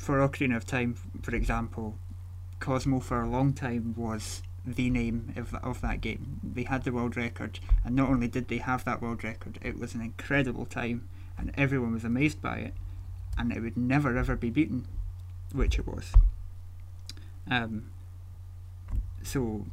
[0.00, 1.96] for Ocarina of Time, for example,
[2.58, 6.40] Cosmo for a long time was the name of, of that game.
[6.42, 9.78] They had the world record, and not only did they have that world record, it
[9.78, 11.08] was an incredible time,
[11.38, 12.74] and everyone was amazed by it
[13.40, 14.86] and it would never ever be beaten,
[15.52, 16.12] which it was.
[17.50, 17.90] Um,
[19.22, 19.66] so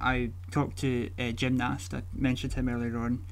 [0.00, 3.24] I talked to a Gymnast, I mentioned him earlier on.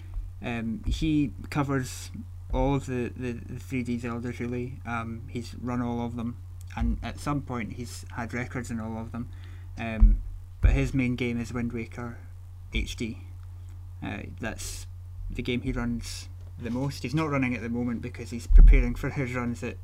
[0.42, 2.10] Um, he covers
[2.52, 4.80] all of the, the, the 3D Zeldas really.
[4.86, 6.36] Um, he's run all of them,
[6.76, 9.28] and at some point he's had records in all of them.
[9.78, 10.22] Um,
[10.60, 12.18] but his main game is Wind Waker
[12.72, 13.18] HD.
[14.02, 14.86] Uh, that's
[15.30, 16.28] the game he runs
[16.58, 17.02] the most.
[17.02, 19.76] He's not running at the moment because he's preparing for his runs at,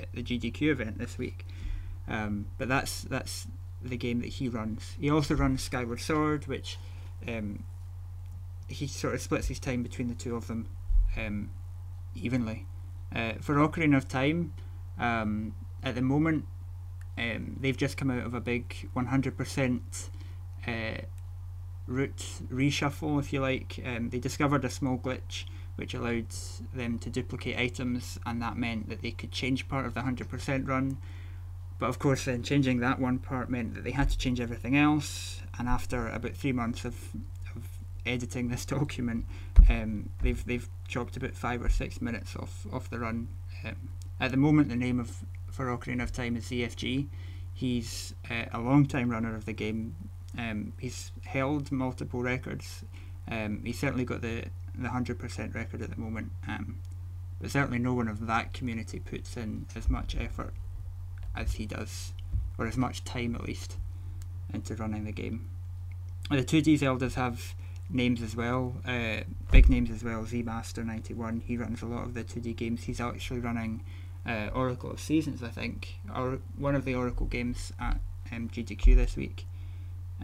[0.00, 1.46] at the GDQ event this week.
[2.08, 3.46] Um, but that's that's
[3.82, 4.96] the game that he runs.
[5.00, 6.78] He also runs Skyward Sword, which
[7.26, 7.64] um,
[8.68, 10.68] he sort of splits his time between the two of them
[11.16, 11.50] um,
[12.14, 12.66] evenly.
[13.14, 14.52] Uh, for Ocarina of Time,
[14.98, 16.46] um, at the moment,
[17.16, 19.80] um, they've just come out of a big 100%
[20.66, 20.70] uh,
[21.86, 23.80] route reshuffle, if you like.
[23.84, 25.44] Um, they discovered a small glitch
[25.76, 26.26] which allowed
[26.72, 30.68] them to duplicate items, and that meant that they could change part of the 100%
[30.68, 30.98] run.
[31.78, 34.76] But of course, then changing that one part meant that they had to change everything
[34.76, 35.42] else.
[35.58, 37.33] And after about three months of, of
[38.06, 39.26] editing this document,
[39.68, 43.28] um, they've they've chopped about five or six minutes off off the run.
[43.64, 43.90] Um,
[44.20, 47.08] at the moment, the name of for Ocarina of Time is ZFG.
[47.52, 49.94] He's uh, a long time runner of the game.
[50.36, 52.84] Um, he's held multiple records.
[53.30, 54.44] Um, he's certainly got the
[54.76, 56.32] the hundred percent record at the moment.
[56.48, 56.78] Um,
[57.40, 60.54] but certainly no one of that community puts in as much effort
[61.36, 62.12] as he does,
[62.58, 63.76] or as much time at least,
[64.52, 65.48] into running the game.
[66.30, 67.54] The 2D Zeldas have
[67.90, 69.20] names as well, uh,
[69.50, 70.24] big names as well.
[70.24, 72.84] Z Master 91, he runs a lot of the 2D games.
[72.84, 73.82] He's actually running
[74.26, 78.00] uh, Oracle of Seasons, I think, or one of the Oracle games at
[78.32, 79.46] um, GDQ this week.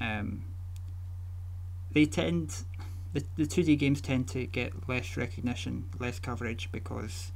[0.01, 0.45] Um,
[1.93, 2.65] they tend,
[3.13, 7.33] the, the 2D games tend to get less recognition, less coverage because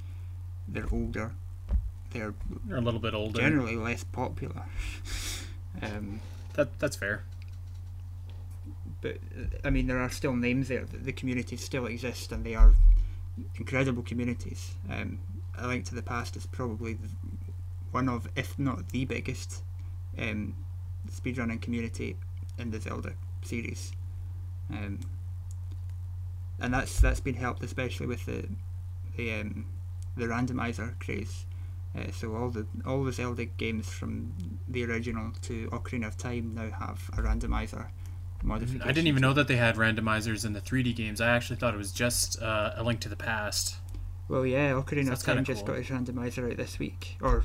[0.67, 1.33] they're older.
[2.11, 2.35] They're,
[2.65, 3.41] they're a little bit older.
[3.41, 4.63] Generally less popular.
[5.83, 6.21] um,
[6.55, 7.25] that that's fair.
[9.05, 9.19] But
[9.63, 10.87] I mean, there are still names there.
[10.87, 12.73] The communities still exist, and they are
[13.59, 14.77] incredible communities.
[14.91, 15.19] Um,
[15.59, 16.97] a Link to the Past is probably
[17.91, 19.63] one of, if not the biggest,
[20.19, 20.55] um,
[21.11, 22.17] speedrunning community
[22.59, 23.13] in the Zelda
[23.43, 23.93] series.
[24.71, 25.01] Um,
[26.59, 28.49] and that's that's been helped especially with the
[29.19, 29.67] the um,
[30.17, 31.45] the randomizer craze.
[31.95, 34.33] Uh, so all the all the Zelda games from
[34.67, 37.89] the original to Ocarina of Time now have a randomizer
[38.45, 38.83] modification.
[38.83, 41.21] I didn't even know that they had randomizers in the 3D games.
[41.21, 43.77] I actually thought it was just uh, a Link to the Past.
[44.29, 45.75] Well, yeah, Ocarina so of Time just cool.
[45.75, 47.45] got its randomizer out this week, or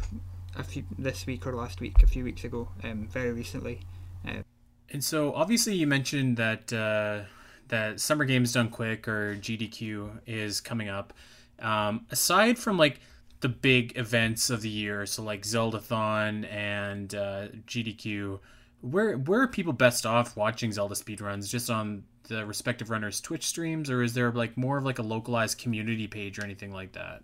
[0.56, 3.82] a few this week or last week, a few weeks ago, um, very recently.
[4.28, 4.44] Uh,
[4.92, 7.22] and so, obviously, you mentioned that uh,
[7.68, 11.14] that Summer Games Done Quick or GDQ is coming up.
[11.60, 13.00] Um, aside from like
[13.42, 18.40] the big events of the year, so like Zeldathon and uh, GDQ,
[18.82, 21.50] where where are people best off watching Zelda speedruns?
[21.50, 25.04] Just on the respective runners' Twitch streams, or is there like more of like a
[25.04, 27.24] localized community page or anything like that?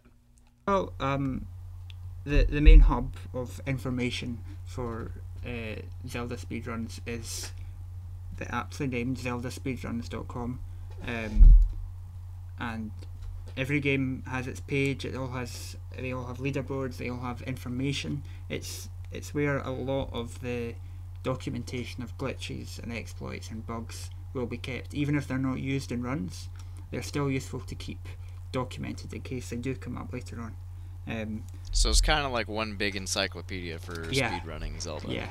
[0.68, 1.48] Well, um,
[2.26, 5.12] the the main hub of information for
[5.46, 7.52] uh, Zelda speedruns is
[8.38, 10.60] the aptly named ZeldaSpeedruns.com,
[11.08, 11.56] um,
[12.60, 12.92] and
[13.56, 15.06] every game has its page.
[15.06, 16.98] It all has they all have leaderboards.
[16.98, 18.24] They all have information.
[18.50, 20.76] It's it's where a lot of the
[21.26, 25.92] documentation of glitches and exploits and bugs will be kept, even if they're not used
[25.92, 26.50] in runs.
[26.92, 28.08] They're still useful to keep
[28.52, 30.56] documented in case they do come up later on.
[31.08, 35.12] Um, so it's kind of like one big encyclopedia for yeah, speedrunning Zelda.
[35.12, 35.30] Yeah.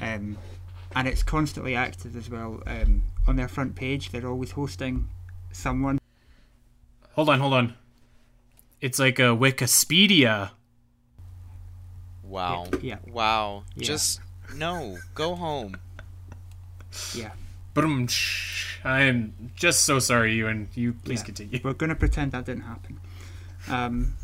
[0.00, 0.38] Um,
[0.94, 2.62] and it's constantly active as well.
[2.66, 5.08] Um, on their front page, they're always hosting
[5.50, 5.98] someone.
[7.14, 7.74] Hold on, hold on.
[8.80, 10.50] It's like a Wikipedia.
[12.22, 12.68] Wow.
[12.74, 12.78] Yeah.
[12.82, 13.12] yeah.
[13.12, 13.64] Wow.
[13.74, 13.84] Yeah.
[13.84, 14.20] Just
[14.56, 14.98] no.
[15.14, 15.76] Go home.
[17.14, 17.30] Yeah.
[17.74, 17.84] But
[18.84, 21.26] I am just so sorry, Euan you please yeah.
[21.26, 21.60] continue.
[21.62, 23.00] We're gonna pretend that didn't happen.
[23.68, 24.14] Um,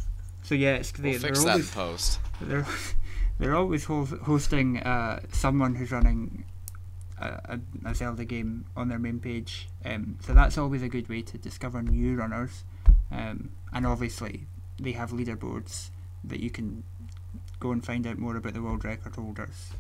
[0.43, 2.19] so yeah, it's they, we'll fix that always, in post.
[2.41, 2.67] They're
[3.39, 6.45] they're always hosting uh, someone who's running
[7.21, 7.61] a, a,
[7.91, 9.69] a, Zelda game on their main page.
[9.85, 12.65] Um, so that's always a good way to discover new runners.
[13.11, 14.47] Um, and obviously,
[14.81, 15.91] they have leaderboards
[16.25, 16.85] that you can
[17.61, 19.71] go and find out more about the world record holders,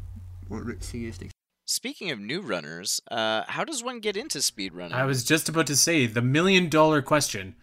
[0.49, 1.23] what routes they used,
[1.67, 4.93] Speaking of new runners, uh, how does one get into speedrunning?
[4.93, 7.57] I was just about to say the million dollar question.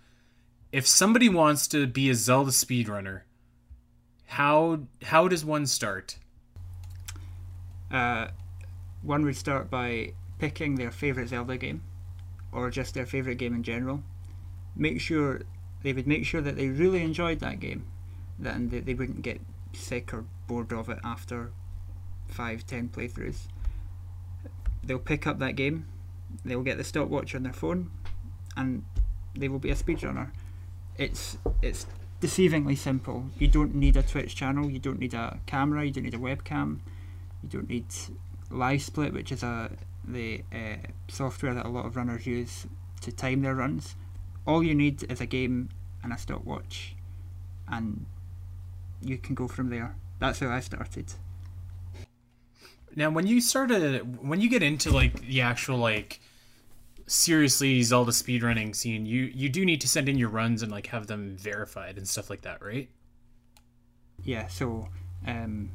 [0.71, 3.21] If somebody wants to be a Zelda speedrunner,
[4.25, 6.17] how how does one start?
[7.91, 8.29] Uh,
[9.03, 11.83] one would start by picking their favorite Zelda game,
[12.51, 14.01] or just their favorite game in general.
[14.75, 15.41] Make sure
[15.83, 17.85] they would make sure that they really enjoyed that game,
[18.39, 19.41] then they, they wouldn't get
[19.73, 21.51] sick or bored of it after
[22.31, 23.47] five, ten playthroughs
[24.83, 25.87] they'll pick up that game,
[26.45, 27.91] they'll get the stopwatch on their phone,
[28.57, 28.83] and
[29.35, 30.31] they will be a speedrunner.
[30.97, 31.85] It's it's
[32.19, 33.25] deceivingly simple.
[33.37, 36.19] You don't need a Twitch channel, you don't need a camera, you don't need a
[36.19, 36.79] webcam,
[37.43, 37.87] you don't need
[38.49, 39.71] LiveSplit, which is a
[40.03, 40.77] the uh,
[41.07, 42.65] software that a lot of runners use
[43.01, 43.95] to time their runs.
[44.47, 45.69] All you need is a game
[46.03, 46.95] and a stopwatch,
[47.67, 48.05] and
[49.01, 49.95] you can go from there.
[50.19, 51.13] That's how I started.
[52.95, 56.19] Now, when you started, when you get into like the actual like
[57.07, 60.87] seriously Zelda speedrunning scene, you you do need to send in your runs and like
[60.87, 62.89] have them verified and stuff like that, right?
[64.23, 64.47] Yeah.
[64.47, 64.89] So,
[65.25, 65.71] um,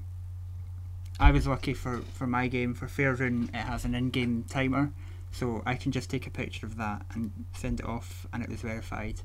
[1.18, 3.48] I was lucky for for my game for Fairune.
[3.48, 4.92] It has an in-game timer,
[5.32, 8.50] so I can just take a picture of that and send it off, and it
[8.50, 9.20] was verified.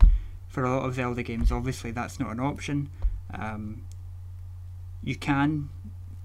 [0.48, 2.90] For a lot of Zelda games, obviously that's not an option.
[3.34, 3.84] Um,
[5.02, 5.70] you can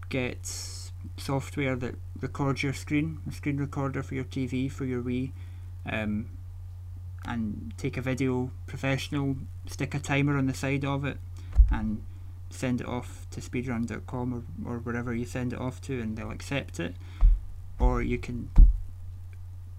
[0.09, 0.86] get
[1.17, 5.33] software that records your screen, a screen recorder for your TV, for your Wii,
[5.91, 6.31] um,
[7.25, 9.37] and take a video professional,
[9.67, 11.19] stick a timer on the side of it,
[11.71, 12.03] and
[12.51, 16.31] send it off to speedrun.com or, or wherever you send it off to, and they'll
[16.31, 16.95] accept it.
[17.79, 18.51] Or you can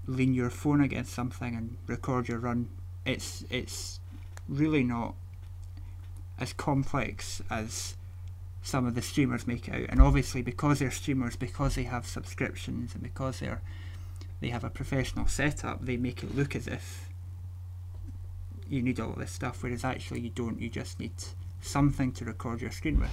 [0.05, 2.69] lean your phone against something and record your run.
[3.05, 3.99] It's it's
[4.47, 5.15] really not
[6.39, 7.96] as complex as
[8.67, 9.85] some of the streamers make out.
[9.87, 13.61] And obviously, because they're streamers, because they have subscriptions, and because they're
[14.41, 17.09] they have a professional setup, they make it look as if
[18.67, 20.59] you need all this stuff, whereas actually you don't.
[20.59, 21.13] You just need
[21.61, 23.09] something to record your screen with.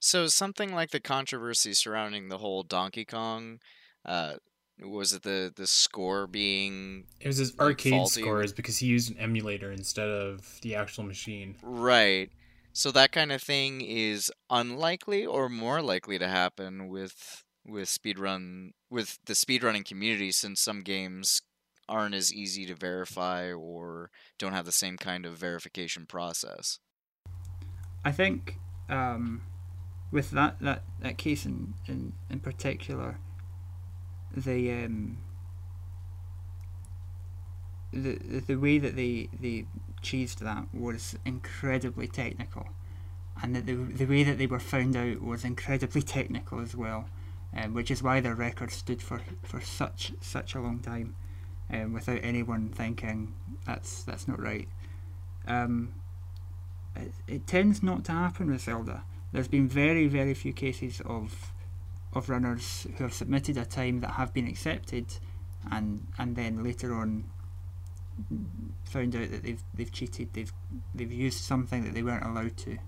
[0.00, 3.60] So something like the controversy surrounding the whole Donkey Kong,
[4.04, 4.34] uh,
[4.80, 8.20] was it the the score being It was his Like, arcade faulty.
[8.22, 11.54] scores because he used an emulator instead of the actual machine.
[11.62, 12.30] right?
[12.76, 18.72] So that kind of thing is unlikely or more likely to happen with with speedrun
[18.90, 21.40] with the speedrunning community since some games
[21.88, 26.78] aren't as easy to verify or don't have the same kind of verification process.
[28.04, 28.58] I think
[28.90, 29.40] um,
[30.12, 33.16] with that, that, that case in, in, in particular,
[34.36, 35.16] the um,
[37.90, 39.64] the the- way that they they
[40.06, 42.68] cheesed that was incredibly technical,
[43.42, 47.08] and that the the way that they were found out was incredibly technical as well,
[47.56, 51.16] um, which is why their record stood for, for such such a long time,
[51.72, 53.34] um, without anyone thinking
[53.66, 54.68] that's that's not right.
[55.48, 55.94] Um,
[56.94, 59.04] it, it tends not to happen with Zelda.
[59.32, 61.52] There's been very, very few cases of
[62.12, 65.06] of runners who have submitted a time that have been accepted,
[65.70, 67.24] and and then later on
[68.84, 70.32] found out that they've they've cheated.
[70.32, 70.52] They've
[70.94, 72.78] they've used something that they weren't allowed to.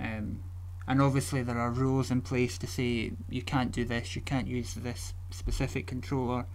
[0.00, 0.42] Um,
[0.86, 4.48] and obviously there are rules in place to say you can't do this, you can't
[4.48, 6.46] use this specific controller,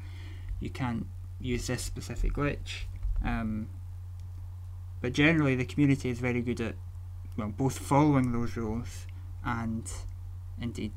[0.60, 1.08] you can't
[1.40, 2.86] use this specific glitch.
[3.24, 3.70] Um,
[5.02, 6.76] but generally, the community is very good at
[7.38, 9.06] well, both following those rules
[9.46, 9.90] and
[10.60, 10.94] indeed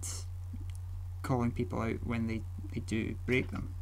[1.23, 2.43] calling people out when they,
[2.73, 3.75] they do break them.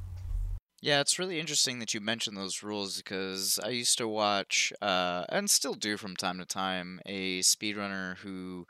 [0.81, 5.25] Yeah, it's really interesting that you mentioned those rules because I used to watch, uh,
[5.29, 8.67] and still do from time to time, a speedrunner who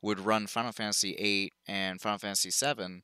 [0.00, 3.02] would run Final Fantasy VIII and Final Fantasy VII.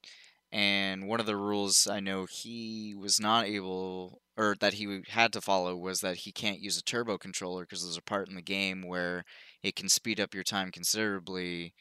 [0.51, 5.35] And one of the rules I know he was not able, or that he had
[5.35, 8.37] to follow, was that he can't use a turbo controller because there's a part in
[8.37, 9.25] the game where
[9.63, 11.75] it can speed up your time considerably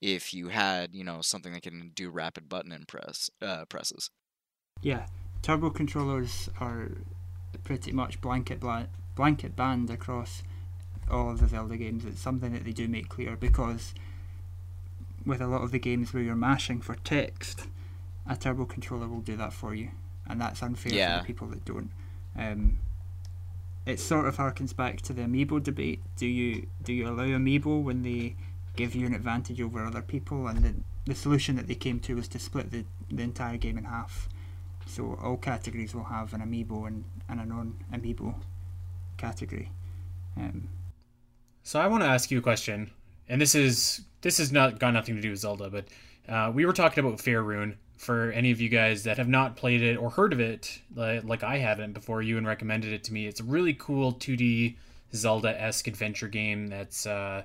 [0.00, 4.10] if you had, you know, something that can do rapid button impress uh, presses.
[4.80, 5.06] Yeah,
[5.44, 6.90] turbo controllers are
[7.64, 10.42] pretty much blanket bla- blanket banned across
[11.10, 12.06] all of the Zelda games.
[12.06, 13.92] It's something that they do make clear because
[15.26, 17.66] with a lot of the games where you're mashing for text,
[18.26, 19.90] a turbo controller will do that for you,
[20.26, 21.90] and that's unfair for the people that don't.
[22.36, 22.78] Um,
[23.84, 26.00] it sort of harkens back to the amiibo debate.
[26.16, 28.36] Do you do you allow amiibo when they
[28.76, 30.46] give you an advantage over other people?
[30.46, 30.74] And the
[31.04, 34.26] the solution that they came to was to split the, the entire game in half.
[34.86, 38.34] So all categories will have an amiibo and, and a non-amiibo
[39.16, 39.70] category.
[40.36, 40.68] Um,
[41.62, 42.90] So I want to ask you a question,
[43.28, 45.86] and this is this has not got nothing to do with Zelda, but
[46.28, 47.76] uh, we were talking about Fairune.
[47.96, 51.24] For any of you guys that have not played it or heard of it, like,
[51.24, 54.76] like I haven't before Euan recommended it to me, it's a really cool 2D
[55.14, 57.44] Zelda-esque adventure game that's uh,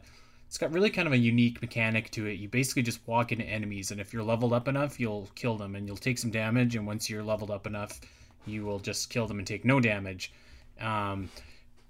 [0.49, 2.39] it's got really kind of a unique mechanic to it.
[2.39, 5.75] You basically just walk into enemies, and if you're leveled up enough, you'll kill them,
[5.75, 6.75] and you'll take some damage.
[6.75, 8.01] And once you're leveled up enough,
[8.47, 10.33] you will just kill them and take no damage.
[10.81, 11.29] Um,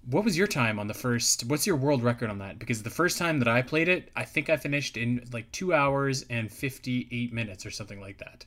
[0.09, 2.89] what was your time on the first what's your world record on that because the
[2.89, 6.49] first time that i played it i think i finished in like two hours and
[6.49, 8.45] 58 minutes or something like that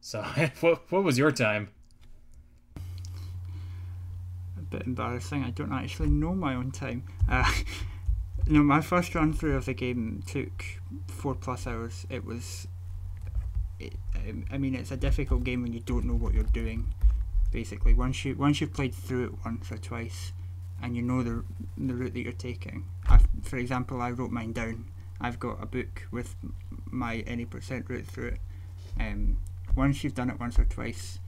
[0.00, 0.22] so
[0.60, 1.68] what, what was your time
[4.58, 5.44] a bit embarrassing.
[5.44, 7.04] I don't actually know my own time.
[7.30, 7.50] Uh,
[8.46, 10.64] no, my first run through of the game took
[11.08, 12.06] four plus hours.
[12.08, 12.68] It was,
[13.80, 16.94] it, um, I mean, it's a difficult game when you don't know what you're doing.
[17.50, 20.32] Basically, once you once you've played through it once or twice,
[20.82, 21.44] and you know the
[21.78, 22.84] the route that you're taking.
[23.08, 24.86] i for example, I wrote mine down.
[25.20, 26.34] I've got a book with
[26.90, 28.40] my any percent route through it.
[28.98, 29.38] Um,
[29.74, 31.18] once you've done it once or twice,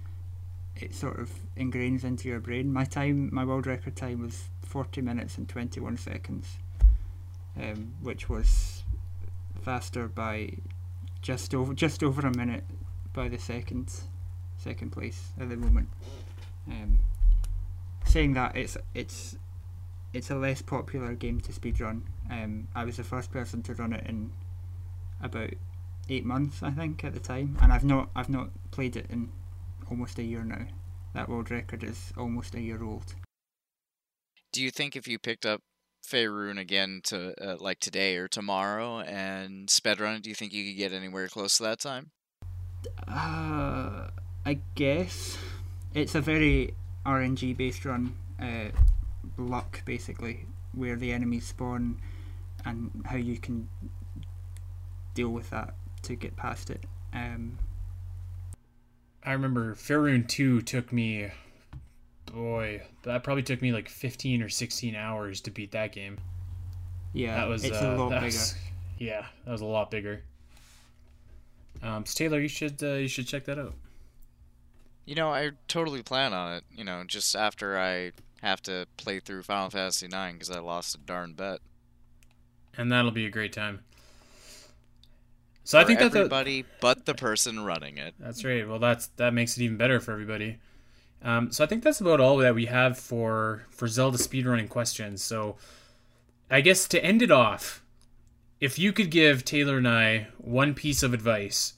[0.77, 2.73] it sort of ingrains into your brain.
[2.73, 6.59] My time, my world record time was 40 minutes and 21 seconds,
[7.59, 8.85] um, which was
[9.63, 10.53] faster by
[11.21, 12.65] just over just over a minute
[13.13, 13.93] by the second
[14.57, 15.89] second place at the moment.
[16.69, 17.01] Um,
[18.05, 19.37] saying that it's it's
[20.13, 22.03] it's a less popular game to speedrun.
[22.31, 24.33] Um, I was the first person to run it in
[25.23, 25.51] about
[26.09, 29.31] eight months, I think, at the time, and I've not I've not played it in
[29.91, 30.67] almost a year now.
[31.15, 33.15] That world record is almost a year old.
[34.53, 35.63] Do you think if you picked up
[36.05, 40.53] Fairune again to uh, like today or tomorrow and sped run it, do you think
[40.53, 42.11] you could get anywhere close to that time?
[43.07, 44.09] Uh,
[44.47, 45.37] I guess
[45.95, 46.75] it's a very
[47.05, 48.71] RNG based run, uh,
[49.37, 52.01] luck basically, where the enemies spawn
[52.65, 53.69] and how you can
[55.15, 56.85] deal with that to get past it.
[57.13, 57.59] Um,
[59.25, 61.31] I remember Fairune 2 took me,
[62.33, 66.19] boy, that probably took me like 15 or 16 hours to beat that game.
[67.13, 68.25] Yeah, that was it's uh, a lot bigger.
[68.27, 68.55] was-
[68.99, 70.23] yeah, that was a lot bigger.
[71.83, 73.75] Um, so Taylor, you should uh, you should check that out.
[75.07, 76.65] You know, I totally plan on it.
[76.77, 78.13] You know, just after I
[78.43, 81.61] have to play through Final Fantasy IX because I lost a darn bet.
[82.77, 83.81] and that'll be a great time.
[85.65, 88.15] So I For think that the, everybody but the person running it.
[88.19, 88.67] that's right.
[88.69, 90.59] Well, that's that makes it even better for everybody.
[91.23, 95.23] Um, so I think that's about all that we have for for Zelda speedrunning questions.
[95.23, 95.57] So
[96.51, 97.83] I guess to end it off,
[98.61, 101.75] if you could give Taylor and I one piece of advice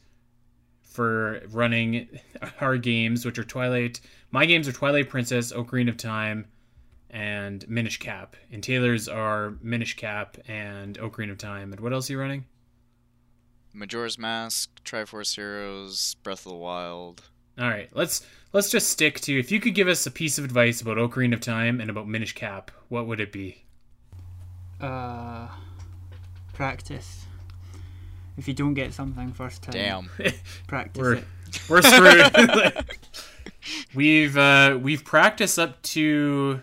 [0.83, 2.21] for running
[2.61, 6.47] our games, which are Twilight, my games are Twilight Princess, Ocarina of Time,
[7.11, 11.73] and Minish Cap, and Taylor's are Minish Cap and Ocarina of Time.
[11.73, 12.45] And what else are you running?
[13.73, 17.23] Majora's Mask, Triforce Heroes, Breath of the Wild.
[17.61, 20.45] All right, let's let's just stick to if you could give us a piece of
[20.47, 23.65] advice about Ocarina of Time and about Minish Cap, what would it be?
[24.81, 25.47] Uh,
[26.55, 27.27] practice.
[28.39, 30.11] If you don't get something first time, Damn.
[30.67, 31.25] practice We're it.
[31.69, 32.87] we're screwed.
[33.95, 36.63] we've uh, we've practiced up to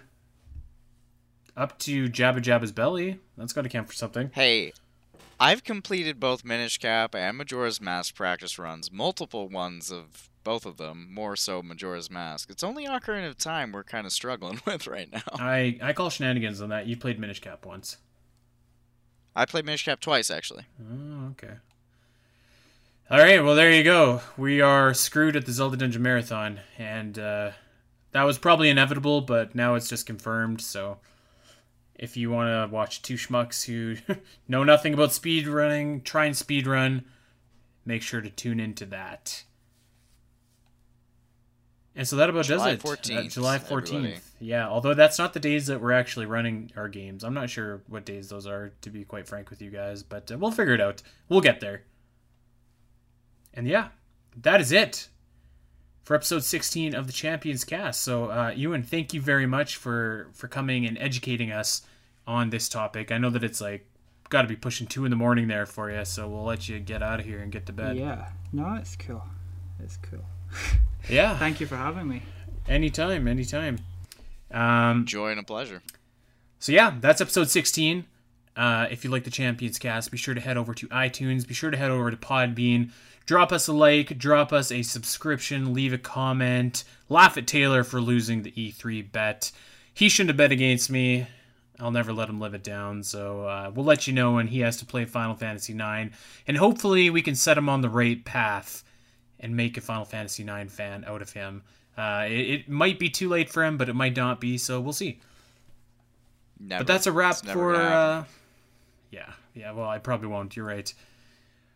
[1.55, 3.19] up to Jabu-Jabu's belly.
[3.37, 4.31] That's got to count for something.
[4.33, 4.73] Hey,
[5.39, 10.77] I've completed both Minish Cap and Majora's Mask practice runs, multiple ones of both of
[10.77, 12.49] them, more so Majora's Mask.
[12.49, 15.19] It's only Ocarina of Time we're kind of struggling with right now.
[15.33, 16.87] I I call shenanigans on that.
[16.87, 17.97] You played Minish Cap once.
[19.35, 20.63] I played Minish Cap twice, actually.
[20.81, 21.55] Oh, okay.
[23.11, 24.21] All right, well there you go.
[24.37, 27.51] We are screwed at the Zelda Dungeon Marathon, and uh,
[28.13, 30.61] that was probably inevitable, but now it's just confirmed.
[30.61, 30.99] So,
[31.93, 33.97] if you want to watch two schmucks who
[34.47, 37.03] know nothing about speed running, try and speed run,
[37.85, 39.43] make sure to tune into that.
[41.97, 42.87] And so that about July does it.
[42.87, 44.05] 14th, Uh, July fourteenth.
[44.05, 44.21] everybody.
[44.39, 47.23] Yeah, although that's not the days that we're actually running our games.
[47.23, 50.31] I'm not sure what days those are, to be quite frank with you guys, but
[50.31, 51.01] uh, we'll figure it out.
[51.27, 51.81] We'll get there.
[53.53, 53.87] And yeah,
[54.43, 55.09] that is it
[56.03, 58.01] for episode 16 of the Champions Cast.
[58.03, 61.81] So, uh, Euan, thank you very much for for coming and educating us
[62.27, 63.11] on this topic.
[63.11, 63.87] I know that it's like
[64.29, 66.79] got to be pushing two in the morning there for you, so we'll let you
[66.79, 67.97] get out of here and get to bed.
[67.97, 69.23] Yeah, no, it's cool.
[69.79, 70.25] It's cool.
[71.09, 72.21] Yeah, Thank you for having me.
[72.67, 73.79] anytime, anytime.
[74.51, 75.81] Um, Joy and a pleasure.
[76.59, 78.03] So yeah, that's episode 16.
[78.57, 81.47] Uh, if you like the Champions Cast, be sure to head over to iTunes.
[81.47, 82.91] Be sure to head over to Podbean.
[83.25, 86.83] Drop us a like, drop us a subscription, leave a comment.
[87.07, 89.51] Laugh at Taylor for losing the E3 bet.
[89.93, 91.27] He shouldn't have bet against me.
[91.79, 93.03] I'll never let him live it down.
[93.03, 96.15] So uh, we'll let you know when he has to play Final Fantasy IX,
[96.47, 98.83] and hopefully we can set him on the right path
[99.39, 101.63] and make a Final Fantasy IX fan out of him.
[101.97, 104.57] Uh, it, it might be too late for him, but it might not be.
[104.57, 105.19] So we'll see.
[106.59, 106.81] Never.
[106.83, 107.75] But that's a wrap It's for.
[107.75, 108.25] Uh,
[109.11, 109.71] yeah, yeah.
[109.71, 110.55] Well, I probably won't.
[110.55, 110.91] You're right.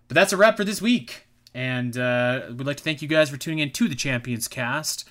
[0.07, 3.29] But that's a wrap for this week, and uh, we'd like to thank you guys
[3.29, 5.07] for tuning in to the Champions Cast,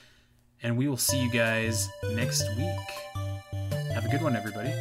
[0.62, 3.24] and we will see you guys next week.
[3.94, 4.72] Have a good one, everybody.